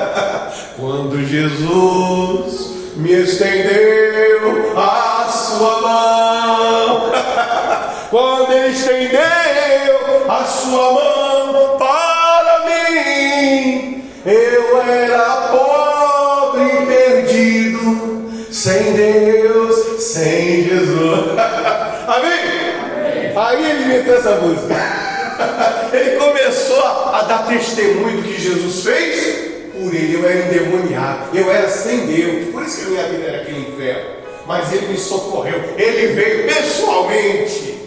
Quando 0.78 1.26
Jesus 1.26 2.96
me 2.96 3.12
estendeu 3.12 4.78
a 4.78 5.28
sua 5.30 5.82
mão, 5.82 7.12
quando 8.10 8.52
ele 8.52 8.70
estendeu 8.70 9.20
a 10.28 10.44
sua 10.44 10.94
mão 10.94 11.78
para 11.78 12.66
mim, 12.66 14.04
eu 14.26 14.82
era 14.82 15.48
pobre 15.52 16.64
e 16.64 16.86
perdido, 16.86 18.32
sem 18.52 18.94
Deus, 18.94 20.02
sem 20.02 20.64
Jesus. 20.64 21.30
Amém? 22.08 23.34
Aí 23.36 23.70
ele 23.70 23.84
inventou 23.84 24.16
essa 24.16 24.36
música. 24.36 24.79
Começou 26.50 26.84
a 26.84 27.22
dar 27.28 27.46
testemunho 27.46 28.18
do 28.18 28.24
que 28.24 28.42
Jesus 28.42 28.84
fez 28.84 29.72
por 29.72 29.94
ele. 29.94 30.16
Eu 30.16 30.28
era 30.28 30.48
endemoniado, 30.48 31.38
eu 31.38 31.52
era 31.52 31.70
sem 31.70 32.08
Deus, 32.08 32.50
por 32.52 32.64
isso 32.64 32.86
que 32.86 32.90
minha 32.90 33.08
vida 33.08 33.24
era 33.24 33.42
aquele 33.44 33.70
inferno. 33.70 34.10
Mas 34.48 34.74
ele 34.74 34.88
me 34.88 34.98
socorreu, 34.98 35.76
ele 35.78 36.14
veio 36.14 36.48
pessoalmente 36.48 37.78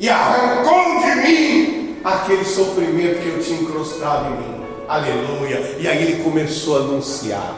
e 0.00 0.08
arrancou 0.08 1.00
de 1.00 1.14
mim 1.14 1.96
aquele 2.02 2.44
sofrimento 2.44 3.20
que 3.20 3.28
eu 3.28 3.40
tinha 3.40 3.60
incrustado 3.60 4.26
em 4.26 4.36
mim. 4.38 4.64
Aleluia. 4.88 5.76
E 5.78 5.86
aí 5.86 6.02
ele 6.02 6.24
começou 6.24 6.76
a 6.76 6.80
anunciar. 6.80 7.54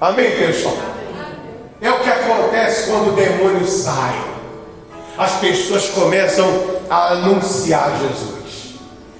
Amém, 0.00 0.30
pessoal? 0.38 0.76
É 1.82 1.90
o 1.90 2.00
que 2.00 2.08
acontece 2.08 2.90
quando 2.90 3.12
o 3.12 3.12
demônio 3.12 3.66
sai. 3.66 4.18
As 5.18 5.32
pessoas 5.32 5.88
começam 5.88 6.46
a 6.88 7.12
anunciar 7.12 7.90
Jesus. 8.00 8.37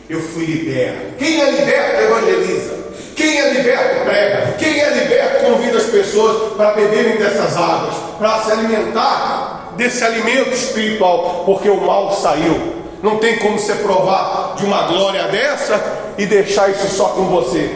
Eu 0.08 0.22
fui 0.22 0.46
liberto. 0.46 1.16
Quem 1.18 1.40
é 1.40 1.50
liberto 1.50 2.02
evangeliza. 2.02 2.78
Quem 3.14 3.38
é 3.38 3.52
liberto 3.52 4.04
prega. 4.04 4.54
Quem 4.58 4.80
é 4.80 4.90
liberto 4.90 5.44
convida 5.44 5.76
as 5.76 5.84
pessoas 5.84 6.54
para 6.54 6.72
beberem 6.72 7.18
dessas 7.18 7.56
águas, 7.56 7.94
para 8.16 8.42
se 8.42 8.52
alimentar 8.52 9.74
desse 9.76 10.02
alimento 10.02 10.50
espiritual, 10.50 11.42
porque 11.44 11.68
o 11.68 11.80
mal 11.80 12.12
saiu. 12.14 12.78
Não 13.02 13.18
tem 13.18 13.38
como 13.38 13.58
você 13.58 13.74
provar 13.74 14.54
de 14.56 14.64
uma 14.64 14.86
glória 14.86 15.24
dessa 15.24 16.14
e 16.16 16.24
deixar 16.24 16.70
isso 16.70 16.88
só 16.88 17.08
com 17.10 17.24
você. 17.24 17.70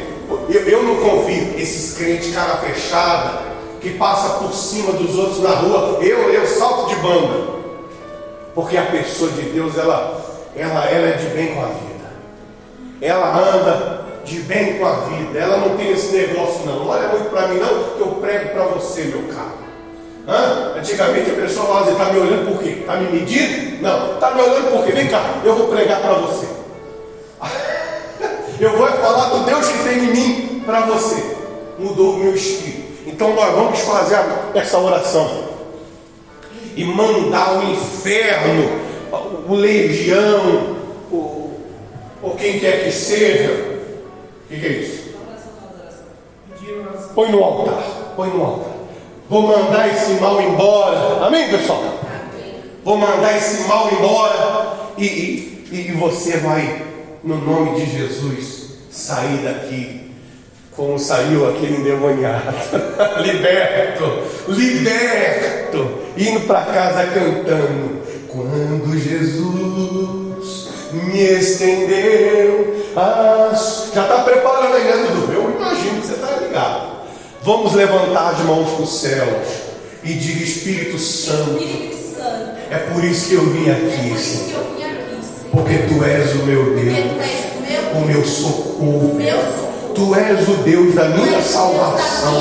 Eu, 0.49 0.63
eu 0.63 0.83
não 0.85 0.97
confio 0.97 1.55
esses 1.59 1.97
crentes 1.99 2.35
cara 2.35 2.57
fechada 2.57 3.53
que 3.81 3.91
passa 3.91 4.39
por 4.39 4.53
cima 4.53 4.93
dos 4.93 5.19
outros 5.19 5.43
na 5.43 5.51
rua. 5.51 5.99
Eu, 6.01 6.33
eu 6.33 6.47
salto 6.47 6.89
de 6.89 6.97
banda. 6.97 7.53
Porque 8.55 8.77
a 8.77 8.87
pessoa 8.87 9.31
de 9.33 9.43
Deus, 9.43 9.77
ela, 9.77 10.21
ela, 10.57 10.85
ela 10.91 11.09
é 11.09 11.13
de 11.13 11.27
bem 11.27 11.55
com 11.55 11.63
a 11.63 11.67
vida 11.67 11.92
ela 13.03 13.37
anda 13.37 14.03
de 14.25 14.39
bem 14.43 14.79
com 14.79 14.87
a 14.87 14.93
vida, 14.93 15.39
ela 15.39 15.57
não 15.57 15.77
tem 15.77 15.91
esse 15.91 16.15
negócio 16.17 16.65
não. 16.65 16.87
Olha 16.87 17.09
muito 17.09 17.29
para 17.31 17.49
mim 17.49 17.59
não, 17.59 17.97
que 17.97 18.01
eu 18.01 18.07
prego 18.21 18.51
para 18.51 18.65
você, 18.67 19.03
meu 19.03 19.25
caro. 19.35 19.63
Hã? 20.29 20.79
Antigamente 20.79 21.33
a 21.33 21.35
pessoa 21.35 21.67
falava 21.67 21.85
assim, 21.87 22.01
está 22.01 22.13
me 22.13 22.21
olhando 22.21 22.53
por 22.53 22.63
quê? 22.63 22.77
Está 22.81 22.97
me 22.97 23.11
medindo? 23.11 23.83
Não, 23.83 24.15
está 24.15 24.31
me 24.31 24.41
olhando 24.41 24.71
por 24.71 24.85
quê? 24.85 24.93
Vem 24.93 25.09
cá, 25.09 25.35
eu 25.45 25.57
vou 25.57 25.67
pregar 25.67 26.01
para 26.01 26.15
você. 26.15 26.47
Eu 28.61 28.77
vou 28.77 28.87
falar 28.87 29.31
do 29.31 29.45
Deus 29.45 29.67
que 29.67 29.83
tem 29.83 29.99
em 29.99 30.13
mim 30.13 30.63
para 30.65 30.83
você. 30.83 31.37
Mudou 31.81 32.15
o 32.15 32.19
meu 32.19 32.33
espírito. 32.33 33.03
Então 33.09 33.35
nós 33.35 33.53
vamos 33.53 33.81
fazer 33.81 34.21
essa 34.55 34.79
oração. 34.79 35.49
E 36.77 36.85
mandar 36.85 37.59
o 37.59 37.73
inferno, 37.73 38.81
o 39.49 39.55
legião, 39.57 40.77
ou 42.23 42.35
quem 42.37 42.59
quer 42.59 42.85
que 42.85 42.93
seja, 42.93 43.51
o 43.51 44.49
que, 44.49 44.61
que 44.61 44.67
é 44.67 44.71
isso? 44.71 45.03
Põe 47.15 47.31
no 47.31 47.43
altar, 47.43 48.13
põe 48.17 48.29
no 48.29 48.45
altar. 48.45 48.73
Vou 49.29 49.43
mandar 49.43 49.89
esse 49.89 50.13
mal 50.15 50.41
embora. 50.41 51.27
Amém, 51.27 51.51
pessoal? 51.51 51.83
Vou 52.85 52.97
mandar 52.97 53.37
esse 53.37 53.67
mal 53.69 53.91
embora. 53.93 54.73
E, 54.97 55.05
e, 55.05 55.89
e 55.91 55.93
você 55.99 56.39
vai, 56.39 56.83
no 57.25 57.37
nome 57.37 57.81
de 57.81 57.91
Jesus, 57.91 58.79
sair 58.91 59.39
daqui 59.39 60.03
como 60.77 60.99
saiu 60.99 61.49
aquele 61.51 61.77
endemoniado, 61.77 62.57
liberto, 63.23 64.05
liberto, 64.49 65.99
indo 66.17 66.41
para 66.47 66.63
casa 66.67 67.07
cantando. 67.09 68.03
Quando 68.29 68.99
Jesus 68.99 70.69
me 70.93 71.21
estendeu 71.21 72.02
as. 72.97 73.91
Já 73.95 74.03
está 74.03 74.19
preparando 74.23 74.75
aí, 74.75 74.85
né, 74.85 75.07
Dudu? 75.11 75.33
Eu 75.33 75.57
imagino 75.57 76.01
que 76.01 76.07
você 76.07 76.15
está 76.15 76.37
ligado. 76.37 76.93
Vamos 77.43 77.75
levantar 77.75 78.31
as 78.31 78.39
mãos 78.41 78.71
para 78.71 78.83
os 78.83 79.01
céus. 79.01 79.49
E 80.05 80.15
diga 80.15 80.43
Espírito 80.45 80.99
Santo. 80.99 81.59
Espírito 81.59 81.97
Santo. 82.17 82.51
É 82.71 82.79
por 82.93 83.05
isso 83.05 83.29
que 83.29 83.35
eu 83.35 83.47
vim 83.51 83.69
É 83.69 83.73
aqui, 83.73 84.19
Senhor. 84.19 84.63
Porque 85.53 85.79
tu 85.87 86.03
és 86.03 86.33
o 86.33 86.47
meu 86.47 86.75
Deus, 86.75 86.97
o 87.95 88.01
meu, 88.01 88.07
meu 88.07 88.25
socorro. 88.25 89.15
meu. 89.15 89.39
Tu 89.95 90.15
és 90.15 90.49
o 90.49 90.55
Deus 90.63 90.95
da 90.95 91.09
minha 91.09 91.43
salvação. 91.43 92.41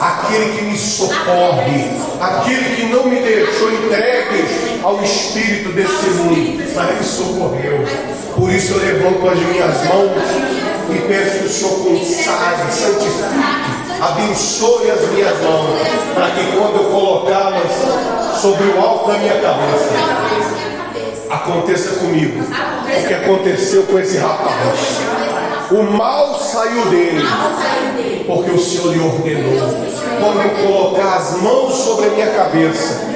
Aquele 0.00 0.56
que 0.56 0.64
me 0.64 0.78
socorre, 0.78 1.84
aquele 2.20 2.76
que 2.76 2.82
não 2.86 3.04
me 3.04 3.20
deixou 3.20 3.70
entregue 3.72 4.80
ao 4.82 5.02
espírito 5.02 5.72
desse 5.72 6.10
mundo, 6.10 6.62
mas 6.74 6.98
me 6.98 7.04
socorreu. 7.04 7.84
Por 8.34 8.50
isso 8.50 8.72
eu 8.72 8.78
levanto 8.78 9.28
as 9.28 9.38
minhas 9.38 9.84
mãos 9.84 10.10
e 10.90 10.98
peço 11.06 11.38
que 11.38 11.44
o 11.44 11.48
Senhor 11.50 11.84
consagre, 11.84 12.72
santifique, 12.72 14.00
abençoe 14.00 14.90
as 14.90 15.08
minhas 15.10 15.38
mãos, 15.42 15.78
para 16.14 16.30
que 16.30 16.44
quando 16.56 16.76
eu 16.76 16.84
colocá-las 16.90 18.40
sobre 18.40 18.68
o 18.68 18.80
alto 18.80 19.08
da 19.12 19.18
minha 19.18 19.34
cabeça, 19.34 19.90
aconteça 21.28 21.90
comigo 22.00 22.42
o 22.42 23.06
que 23.06 23.14
aconteceu 23.14 23.82
com 23.84 23.98
esse 23.98 24.16
rapaz. 24.16 24.78
O 25.70 25.82
Mal 25.84 26.34
saiu 26.36 26.86
dele. 26.86 27.22
porque 28.26 28.50
o 28.50 28.58
Senhor 28.58 28.92
lhe 28.92 29.00
ordenou. 29.00 29.89
Quando 30.20 30.66
colocar 30.66 31.16
as 31.16 31.40
mãos 31.40 31.72
sobre 31.72 32.06
a 32.06 32.10
minha 32.10 32.26
cabeça, 32.26 33.08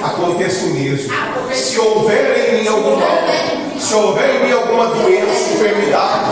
aconteça 0.00 0.66
o 0.66 0.70
mesmo. 0.70 1.12
Se 1.52 1.78
houver 1.78 2.54
em 2.54 2.62
mim 2.62 2.68
algum 2.68 2.96
mal, 2.96 3.18
se 3.78 3.94
houver 3.94 4.36
em 4.36 4.44
mim 4.44 4.52
alguma 4.52 4.86
doença, 4.86 5.54
enfermidade, 5.54 6.30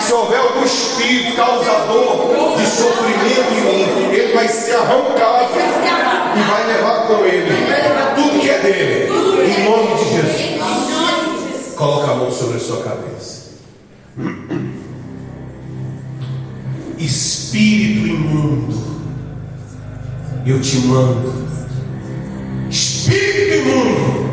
se 0.00 0.12
houver 0.12 0.38
algum 0.38 0.62
espírito 0.62 1.36
causador 1.36 2.56
de 2.58 2.66
sofrimento 2.66 3.52
em 3.52 3.60
mim, 3.62 4.14
ele 4.14 4.34
vai 4.34 4.46
ser 4.46 4.74
arrancado 4.74 5.48
e 6.36 6.42
vai 6.42 6.66
levar 6.66 7.06
com 7.06 7.24
ele 7.24 7.50
tudo 8.14 8.40
que 8.40 8.50
é 8.50 8.58
dele. 8.58 9.10
Em 9.10 9.64
nome 9.64 9.94
de 9.94 10.04
Jesus. 10.16 11.74
Coloca 11.76 12.12
a 12.12 12.14
mão 12.14 12.30
sobre 12.30 12.56
a 12.56 12.60
sua 12.60 12.82
cabeça. 12.82 13.15
Mando. 20.78 21.32
Espírito 22.70 23.68
imundo, 23.68 24.30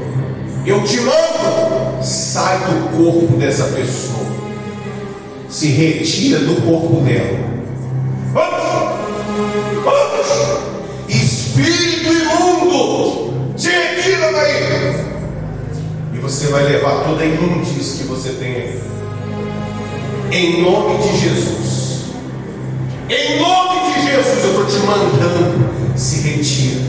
eu 0.65 0.83
te 0.83 0.97
mando. 1.01 2.03
Sai 2.03 2.57
do 2.59 2.97
corpo 2.97 3.37
dessa 3.37 3.63
pessoa. 3.65 4.25
Se 5.47 5.67
retira 5.67 6.39
do 6.39 6.61
corpo 6.65 7.01
dela. 7.01 7.39
Vamos! 8.33 8.99
Vamos! 9.85 10.63
Espírito 11.07 12.11
imundo, 12.11 13.33
se 13.55 13.69
retira 13.69 14.31
daí. 14.31 15.05
E 16.13 16.17
você 16.17 16.47
vai 16.47 16.63
levar 16.63 17.03
toda 17.05 17.21
a 17.21 17.25
imundície 17.25 17.99
que 17.99 18.07
você 18.09 18.29
tem 18.33 18.55
aí. 18.55 18.81
Em 20.31 20.63
nome 20.63 20.97
de 20.97 21.19
Jesus. 21.19 22.05
Em 23.09 23.39
nome 23.39 23.93
de 23.93 24.07
Jesus, 24.07 24.43
eu 24.43 24.49
estou 24.49 24.65
te 24.65 24.85
mandando. 24.85 25.72
Se 25.95 26.19
retira. 26.21 26.81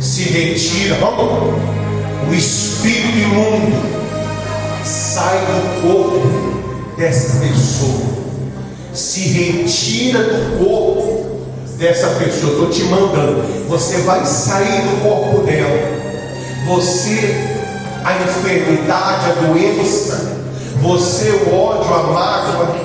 Se 0.00 0.22
retira. 0.22 0.96
Vamos. 0.96 1.58
O 2.28 2.34
espírito 2.34 3.18
imundo 3.18 3.76
sai 4.84 5.38
do 5.38 5.82
corpo 5.82 6.94
dessa 6.96 7.38
pessoa. 7.40 8.18
Se 8.92 9.20
retira 9.20 10.22
do 10.22 10.58
corpo 10.58 11.38
dessa 11.78 12.08
pessoa. 12.08 12.52
Estou 12.52 12.70
te 12.70 12.84
mandando. 12.84 13.68
Você 13.68 13.98
vai 13.98 14.24
sair 14.26 14.82
do 14.82 15.02
corpo 15.02 15.46
dela. 15.46 15.98
Você 16.66 17.56
a 18.04 18.14
enfermidade, 18.22 19.30
a 19.30 19.34
doença, 19.46 20.36
você 20.80 21.30
o 21.30 21.54
ódio, 21.54 21.92
a 21.92 22.02
mágoa, 22.04 22.76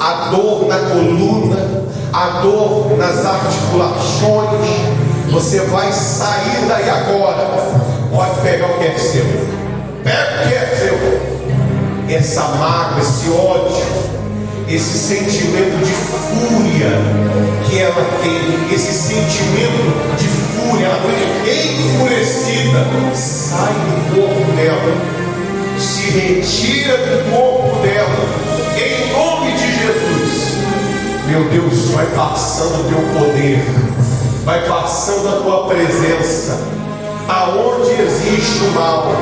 a 0.00 0.28
dor 0.30 0.66
na 0.68 0.78
coluna, 0.78 1.56
a 2.12 2.40
dor 2.40 2.96
nas 2.96 3.24
articulações, 3.24 4.70
você 5.30 5.60
vai 5.60 5.92
sair 5.92 6.66
daí 6.68 6.88
agora. 6.88 7.48
Pode 8.10 8.40
pegar 8.40 8.66
o 8.66 8.78
que 8.78 8.86
é 8.86 8.98
seu. 8.98 9.24
Pega 10.02 10.44
o 10.44 10.48
que 10.48 10.54
é 10.54 10.76
seu. 10.76 12.16
Essa 12.16 12.42
mágoa, 12.56 13.00
esse 13.00 13.28
ódio, 13.30 13.84
esse 14.68 14.98
sentimento 14.98 15.84
de 15.84 15.92
fúria 15.92 16.90
que 17.68 17.78
ela 17.78 18.04
tem, 18.22 18.74
esse 18.74 18.92
sentimento 18.94 20.16
de 20.16 20.28
fúria, 20.28 20.86
ela 20.86 21.00
foi 21.02 21.12
enfurecida, 21.74 22.86
sai 23.14 23.72
do 23.74 24.14
corpo 24.14 24.52
dela, 24.52 24.96
se 25.78 26.10
retira 26.10 26.96
do 26.96 27.30
corpo 27.30 27.82
dela, 27.82 28.48
Meu 31.28 31.44
Deus, 31.50 31.90
vai 31.90 32.06
passando 32.06 32.80
o 32.80 32.84
teu 32.88 33.20
poder, 33.20 33.62
vai 34.46 34.66
passando 34.66 35.28
a 35.28 35.32
tua 35.42 35.66
presença, 35.66 36.58
aonde 37.28 37.90
existe 38.00 38.64
o 38.64 38.72
mal, 38.72 39.12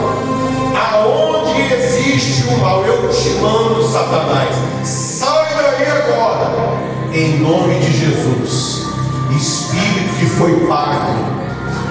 aonde 0.92 1.60
existe 1.74 2.44
o 2.44 2.58
mal, 2.58 2.84
eu 2.86 3.08
te 3.08 3.28
mando, 3.40 3.82
Satanás, 3.82 4.54
sai 4.84 5.48
daí 5.56 5.88
agora, 5.88 6.78
em 7.12 7.40
nome 7.40 7.74
de 7.80 7.90
Jesus. 7.90 8.86
Espírito 9.36 10.14
que 10.20 10.26
foi 10.26 10.64
pago, 10.68 11.12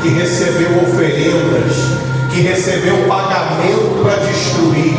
que 0.01 0.07
recebeu 0.11 0.81
oferendas, 0.81 1.75
que 2.33 2.39
recebeu 2.39 3.05
pagamento 3.05 4.01
para 4.01 4.15
destruir, 4.15 4.95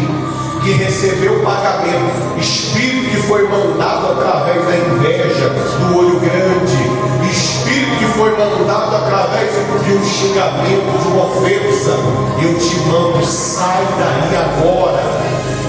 que 0.67 0.73
recebeu 0.73 1.45
pagamento, 1.45 2.41
espírito 2.41 3.11
que 3.11 3.23
foi 3.29 3.47
mandado 3.47 4.11
através 4.11 4.65
da 4.65 4.77
inveja, 4.77 5.49
do 5.49 5.97
olho 5.97 6.19
grande, 6.19 7.31
espírito 7.31 7.97
que 8.01 8.05
foi 8.19 8.33
mandado 8.33 8.97
através 8.97 9.53
de 9.53 9.93
um 9.93 10.05
xingamento, 10.05 11.03
de 11.03 11.09
uma 11.09 11.27
ofensa, 11.27 11.93
eu 12.43 12.59
te 12.59 12.81
mando, 12.81 13.25
sai 13.25 13.87
daí 13.97 14.37
agora. 14.43 15.05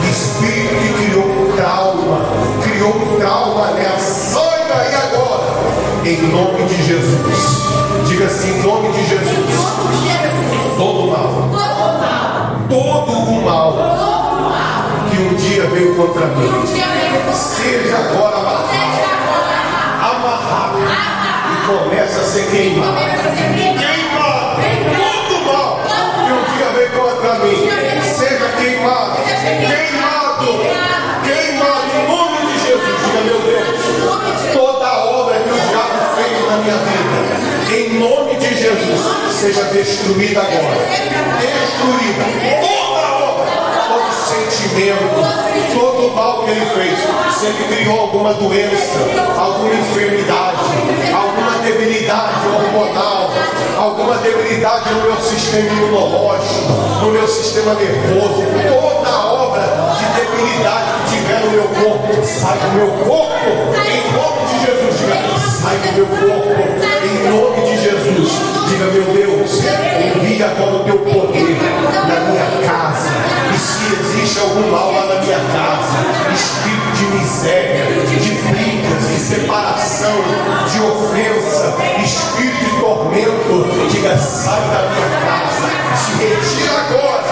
Espírito 0.10 0.76
que 0.82 1.06
criou 1.06 1.26
um 1.26 1.56
trauma, 1.56 2.26
criou 2.64 2.90
um 2.90 3.20
trauma 3.20 3.68
nela, 3.74 4.00
sai 4.00 4.66
daí 4.68 4.96
agora, 4.96 5.46
em 6.06 6.24
nome 6.32 6.64
de 6.64 6.84
Jesus. 6.84 7.68
Diga 8.08 8.26
assim, 8.26 8.50
em 8.50 8.64
nome 8.64 8.90
de 8.90 9.08
Jesus, 9.08 9.28
nome 9.28 9.96
de 9.96 10.08
Jesus. 10.08 10.76
todo 10.76 11.12
mal, 11.12 11.50
Todo 11.52 11.56
mal. 11.56 11.77
Dia 15.58 15.66
veio 15.70 15.96
contra 15.96 16.28
mim, 16.28 16.52
seja 17.34 17.98
agora 17.98 18.38
amarrado, 18.38 18.68
amarrado 20.04 20.78
e 21.52 21.66
começa 21.66 22.20
a 22.20 22.24
ser 22.24 22.52
queimado. 22.52 22.96
Queimado! 23.58 24.62
Todo 24.96 25.46
mal 25.46 25.80
que 26.14 26.32
um 26.32 26.44
dia 26.54 26.70
veio 26.76 26.92
contra 26.92 27.40
mim, 27.40 27.70
seja 28.04 28.50
queimado, 28.50 29.18
queimado, 29.26 30.46
queimado 31.26 31.90
em 31.96 32.08
nome 32.08 32.38
de 32.46 32.60
Jesus. 32.60 32.98
Diga, 33.04 33.22
meu 33.26 33.40
Deus, 33.42 34.54
toda 34.54 34.88
obra 35.06 35.40
que 35.40 35.50
o 35.50 35.54
diabo 35.54 36.00
fez 36.18 36.38
na 36.52 36.58
minha 36.58 36.78
vida, 36.78 37.20
em 37.76 37.98
nome 37.98 38.36
de 38.36 38.50
Jesus, 38.56 39.02
seja 39.32 39.64
destruída 39.64 40.42
agora. 40.42 40.86
Destruída. 41.42 42.97
Sentimento, 44.28 45.00
todo 45.74 46.08
o 46.08 46.14
mal 46.14 46.44
que 46.44 46.52
ele 46.52 46.66
fez. 46.66 47.00
Se 47.34 47.46
ele 47.46 47.64
criou 47.64 48.02
alguma 48.02 48.34
doença, 48.34 49.00
alguma 49.40 49.74
enfermidade, 49.74 50.58
alguma 51.16 51.58
debilidade 51.64 52.36
hormonal, 52.46 53.32
alguma 53.78 54.18
debilidade 54.18 54.94
no 54.94 55.02
meu 55.04 55.16
sistema 55.22 55.70
imunológico, 55.70 56.74
no 57.02 57.12
meu 57.12 57.26
sistema 57.26 57.74
nervoso, 57.76 58.44
toda 58.68 59.18
obra 59.18 59.96
de 59.98 60.20
debilidade 60.20 60.92
que 61.06 61.16
tiver 61.16 61.40
no 61.46 61.52
meu 61.52 61.64
corpo, 61.64 62.26
sai 62.26 62.58
do 62.58 62.68
meu 62.76 62.92
corpo, 63.06 63.50
em 63.88 64.12
nome 64.12 64.42
de 64.46 64.66
Jesus. 64.66 65.00
Diga, 65.00 65.40
sai 65.40 65.78
do 65.78 65.94
meu 65.96 66.08
corpo, 66.08 66.52
em 67.06 67.30
nome 67.30 67.62
de 67.62 67.82
Jesus. 67.82 68.32
Diga, 68.68 68.86
meu 68.92 69.04
Deus, 69.04 69.52
envia 70.18 70.48
agora 70.48 70.76
o 70.76 70.84
teu 70.84 70.98
poder 71.00 71.57
mal 74.72 74.92
lá 74.92 75.06
na 75.06 75.22
minha 75.22 75.40
casa, 75.40 75.98
espírito 76.34 76.92
de 76.98 77.06
miséria, 77.18 77.86
de 78.06 78.32
brigas, 78.32 79.08
de 79.08 79.20
separação, 79.20 80.16
de 80.72 80.82
ofensa, 80.82 81.76
espírito 82.04 82.66
de 82.66 82.80
tormento, 82.80 83.90
diga, 83.90 84.18
sai 84.18 84.62
da 84.62 84.90
minha 84.90 85.10
casa, 85.22 85.68
se 85.96 86.12
retira 86.24 86.80
agora 86.80 87.24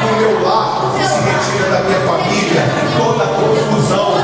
do 0.00 0.16
meu 0.20 0.42
lar, 0.42 0.92
se 0.94 1.18
retira 1.20 1.70
da 1.70 1.80
minha 1.80 2.00
família, 2.00 2.62
toda 2.96 3.24
confusão, 3.26 4.23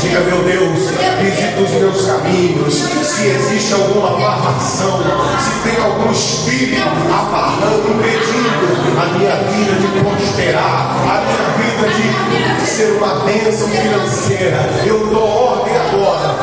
Diga, 0.00 0.20
meu 0.20 0.44
Deus, 0.44 0.78
visita 1.20 1.60
os 1.60 1.70
meus 1.70 2.06
caminhos. 2.06 2.74
Se 2.74 3.26
existe 3.26 3.74
alguma 3.74 4.14
amarração, 4.14 5.00
se 5.40 5.68
tem 5.68 5.84
algum 5.84 6.12
espírito 6.12 6.82
amarrando, 6.82 7.90
impedindo 7.90 9.00
a 9.00 9.06
minha 9.18 9.36
vida 9.36 9.74
de 9.74 9.88
prosperar, 10.00 10.94
a 11.02 11.20
minha 11.26 11.48
vida 11.58 12.58
de 12.60 12.66
ser 12.66 12.92
uma 12.92 13.24
bênção 13.24 13.68
financeira, 13.68 14.70
eu 14.86 15.06
dou 15.08 15.26
ordem 15.26 15.76
agora. 15.76 16.36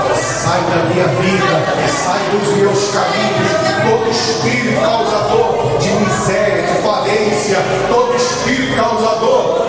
Sai 0.46 0.62
da 0.62 0.84
minha 0.86 1.08
vida, 1.08 1.89
sai 1.89 2.20
dos 2.30 2.56
meus 2.58 2.91
caminhos. 2.91 3.50
Todo 3.89 4.12
espírito 4.12 4.80
causador 4.80 5.80
de 5.80 5.89
miséria, 5.89 6.62
de 6.62 6.82
falência, 6.84 7.58
todo 7.89 8.16
espírito 8.16 8.76
causador 8.76 9.66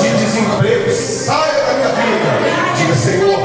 de 0.00 0.08
desemprego, 0.16 0.90
saia 0.90 1.64
da 1.64 1.74
minha 1.74 1.88
vida. 1.88 2.74
Diga, 2.74 2.94
Senhor, 2.94 3.38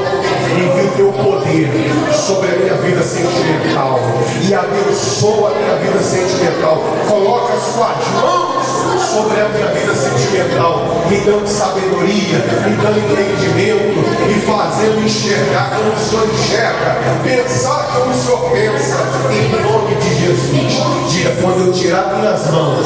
envia 0.56 0.84
o 0.86 0.96
teu 0.96 1.12
poder 1.12 1.70
sobre 2.14 2.48
a 2.48 2.56
minha 2.56 2.76
vida 2.76 3.04
sentimental 3.04 4.00
e 4.48 4.54
abençoa 4.54 5.52
a 5.52 5.56
minha 5.56 5.76
vida 5.76 6.00
sentimental. 6.00 6.82
Coloca 7.10 7.54
as 7.56 7.62
suas 7.62 8.08
mãos 8.22 8.79
sobre 8.98 9.42
a 9.42 9.50
minha 9.50 9.68
vida 9.68 9.94
sentimental, 9.94 10.86
me 11.10 11.18
dando 11.18 11.48
sabedoria, 11.48 12.38
me 12.66 12.76
dando 12.78 13.00
entendimento 13.00 14.00
e 14.30 14.34
fazendo 14.42 15.04
enxergar 15.04 15.72
como 15.76 15.92
o 15.92 16.00
Senhor 16.00 16.28
enxerga, 16.28 16.98
pensar 17.24 17.90
como 17.94 18.12
o 18.12 18.14
Senhor 18.14 18.40
pensa, 18.52 18.98
em 19.32 19.50
nome 19.64 19.96
de 19.96 20.16
Jesus. 20.16 21.10
Diga, 21.12 21.32
quando 21.42 21.68
eu 21.68 21.74
tirar 21.74 22.16
minhas 22.16 22.50
mãos 22.52 22.86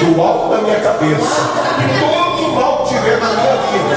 do 0.00 0.22
alto 0.22 0.50
da 0.50 0.62
minha 0.62 0.80
cabeça, 0.80 1.50
todo 2.00 2.54
mal 2.54 2.84
tiver 2.86 3.18
na 3.20 3.28
minha 3.28 3.56
vida, 3.70 3.96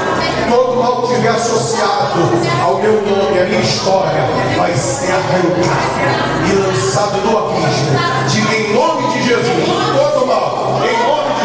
todo 0.49 0.77
mal 0.77 1.07
tiver 1.07 1.29
associado 1.29 2.19
ao 2.61 2.77
meu 2.79 3.01
nome, 3.01 3.39
à 3.39 3.45
minha 3.45 3.61
história, 3.61 4.27
vai 4.57 4.73
ser 4.75 5.11
arrancado 5.11 6.23
e 6.49 6.55
lançado 6.55 7.17
no 7.21 7.38
abismo. 7.38 8.13
Diga 8.27 8.55
em 8.55 8.73
nome 8.73 9.07
de 9.13 9.23
Jesus, 9.23 9.69
todo 9.95 10.22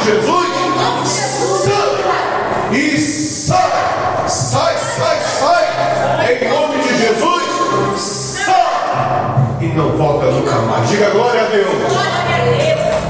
Jesus, 0.09 1.11
sai 1.11 2.73
e 2.73 2.99
sai, 2.99 4.27
sai, 4.27 4.77
sai, 4.79 5.19
sai, 5.39 6.33
em 6.33 6.49
nome 6.49 6.83
de 6.83 6.99
Jesus, 6.99 8.43
sai 8.47 9.59
e 9.61 9.67
não 9.67 9.91
volta 9.99 10.31
nunca 10.31 10.57
mais. 10.61 10.89
Diga 10.89 11.11
glória 11.11 11.43
a 11.43 11.49
Deus. 11.49 11.69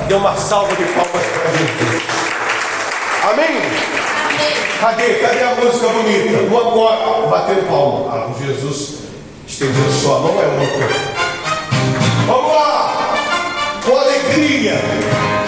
Dê 0.08 0.14
uma 0.14 0.34
salva 0.34 0.74
de 0.74 0.84
palmas 0.86 1.12
para 1.12 1.50
Jesus. 1.52 2.02
Amém? 3.30 3.60
Cadê? 4.80 5.14
Cadê 5.14 5.42
a 5.44 5.54
música 5.54 5.86
bonita? 5.88 6.38
Vamos 6.50 6.72
agora 6.72 7.26
batendo 7.28 7.68
palma. 7.68 8.12
Ah, 8.12 8.28
Jesus 8.44 8.94
estendendo 9.46 9.92
sua 9.92 10.18
mão 10.18 10.34
é 10.40 10.46
outra. 10.46 10.88
Vamos 12.26 12.52
lá! 12.52 13.14
Com 13.86 13.96
alegria. 13.98 15.47